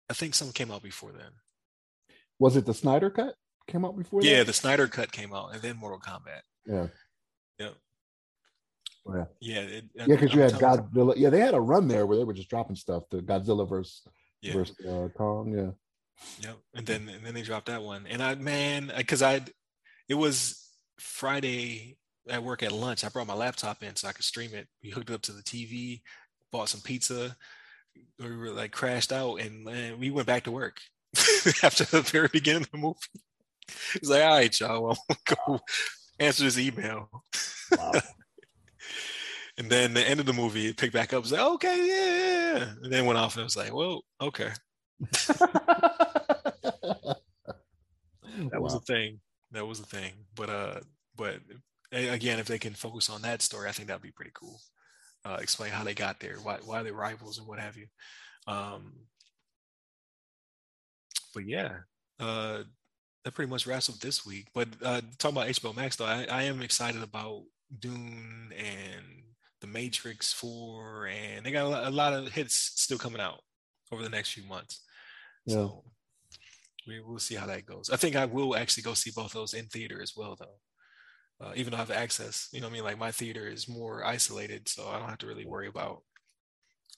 [0.09, 1.31] I think some came out before then.
[2.39, 3.35] Was it the Snyder cut?
[3.67, 4.21] Came out before?
[4.23, 4.47] Yeah, that?
[4.47, 6.41] the Snyder cut came out, and then Mortal Kombat.
[6.65, 6.87] Yeah.
[7.59, 7.75] Yep.
[9.15, 11.13] Yeah, yeah, it, yeah, because you had Godzilla.
[11.17, 13.03] Yeah, they had a run there where they were just dropping stuff.
[13.09, 14.01] The Godzilla versus
[14.41, 14.53] Yeah.
[14.53, 15.53] versus uh, Kong.
[15.53, 15.71] Yeah.
[16.47, 16.57] Yep.
[16.75, 18.05] And then and then they dropped that one.
[18.09, 19.41] And I man, because I
[20.07, 20.67] it was
[20.99, 21.97] Friday
[22.29, 23.03] at work at lunch.
[23.03, 24.67] I brought my laptop in so I could stream it.
[24.83, 26.01] We hooked it up to the TV,
[26.51, 27.35] bought some pizza.
[28.19, 30.79] We were like crashed out and man, we went back to work
[31.63, 32.97] after the very beginning of the movie.
[33.95, 35.05] It's like, all right, y'all, well,
[35.45, 35.59] go
[36.19, 37.09] answer this email.
[37.77, 37.91] Wow.
[39.59, 41.17] And then the end of the movie, it picked back up.
[41.17, 42.69] It was like, okay, yeah, yeah.
[42.81, 44.51] And then went off and I was like, well, okay.
[45.01, 45.49] that
[48.53, 49.19] was a thing.
[49.51, 50.13] That was a thing.
[50.33, 50.79] But uh,
[51.17, 51.39] but
[51.91, 54.61] again, if they can focus on that story, I think that'd be pretty cool.
[55.25, 57.87] Uh, explain how they got there, why why they're rivals and what have you.
[58.47, 58.93] Um,
[61.33, 61.79] but yeah,
[62.19, 62.63] uh,
[63.25, 64.47] that pretty much wraps up this week.
[64.53, 67.43] But uh, talking about HBO Max, though, I, I am excited about
[67.77, 69.19] Dune and
[69.61, 73.41] The Matrix Four, and they got a lot, a lot of hits still coming out
[73.91, 74.81] over the next few months.
[75.45, 75.55] Yeah.
[75.55, 75.83] So
[76.87, 77.89] we will see how that goes.
[77.91, 81.45] I think I will actually go see both of those in theater as well, though.
[81.45, 82.83] Uh, even though I have access, you know what I mean?
[82.83, 86.03] Like my theater is more isolated, so I don't have to really worry about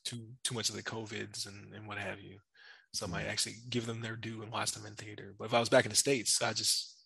[0.03, 2.37] too too much of the COVIDs and, and what have you.
[2.93, 5.33] So I might actually give them their due and watch them in theater.
[5.37, 6.97] But if I was back in the States, I just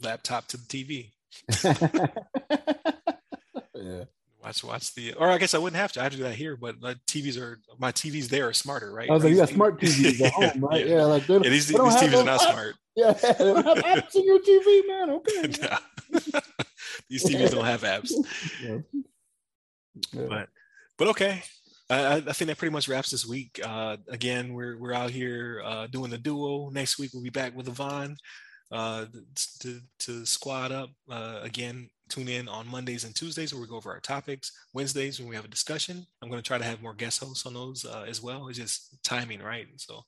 [0.00, 1.12] laptop to the TV.
[3.74, 4.04] yeah.
[4.42, 6.00] Watch watch the or I guess I wouldn't have to.
[6.00, 8.92] I have to do that here, but my TVs are my TVs there are smarter,
[8.92, 9.08] right?
[9.08, 10.84] I was like, you got smart TVs at home, right?
[10.86, 12.50] Yeah, like they, Yeah, these, these TVs are not apps.
[12.50, 12.74] smart.
[12.94, 15.10] Yeah, they don't have apps in your TV, man.
[15.12, 15.66] Okay.
[17.08, 18.12] These TVs don't have apps.
[18.62, 18.78] Yeah.
[20.12, 20.26] Yeah.
[20.28, 20.48] But
[20.98, 21.42] but okay.
[21.88, 23.58] I, I I think that pretty much wraps this week.
[23.64, 26.68] Uh, again, we're we're out here uh, doing the duo.
[26.68, 28.16] Next week we'll be back with Levon
[28.72, 29.04] uh,
[29.60, 30.90] to to squad up.
[31.08, 34.50] Uh, again, tune in on Mondays and Tuesdays where we go over our topics.
[34.72, 36.06] Wednesdays when we have a discussion.
[36.22, 38.48] I'm going to try to have more guest hosts on those uh, as well.
[38.48, 39.66] It's just timing, right?
[39.76, 40.00] So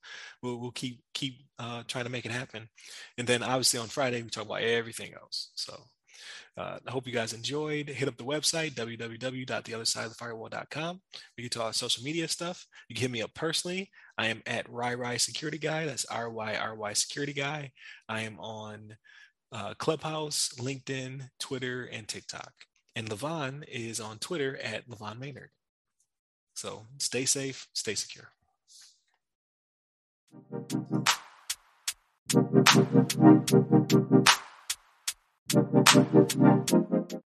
[0.43, 2.67] we'll we'll keep keep uh, trying to make it happen.
[3.19, 5.51] And then obviously on Friday we talk about everything else.
[5.55, 5.79] So.
[6.57, 7.89] Uh, I hope you guys enjoyed.
[7.89, 11.01] Hit up the website, www.theothersideofthefirewall.com.
[11.37, 12.65] We get to our social media stuff.
[12.89, 13.91] You can hit me up personally.
[14.17, 15.87] I am at RyRy Security Guy.
[15.87, 17.73] That's R Y R Y Security Guy.
[18.09, 18.97] I am on
[19.53, 22.53] uh, Clubhouse, LinkedIn, Twitter, and TikTok.
[22.97, 25.51] And Levon is on Twitter at Levon Maynard.
[26.55, 28.29] So stay safe, stay secure.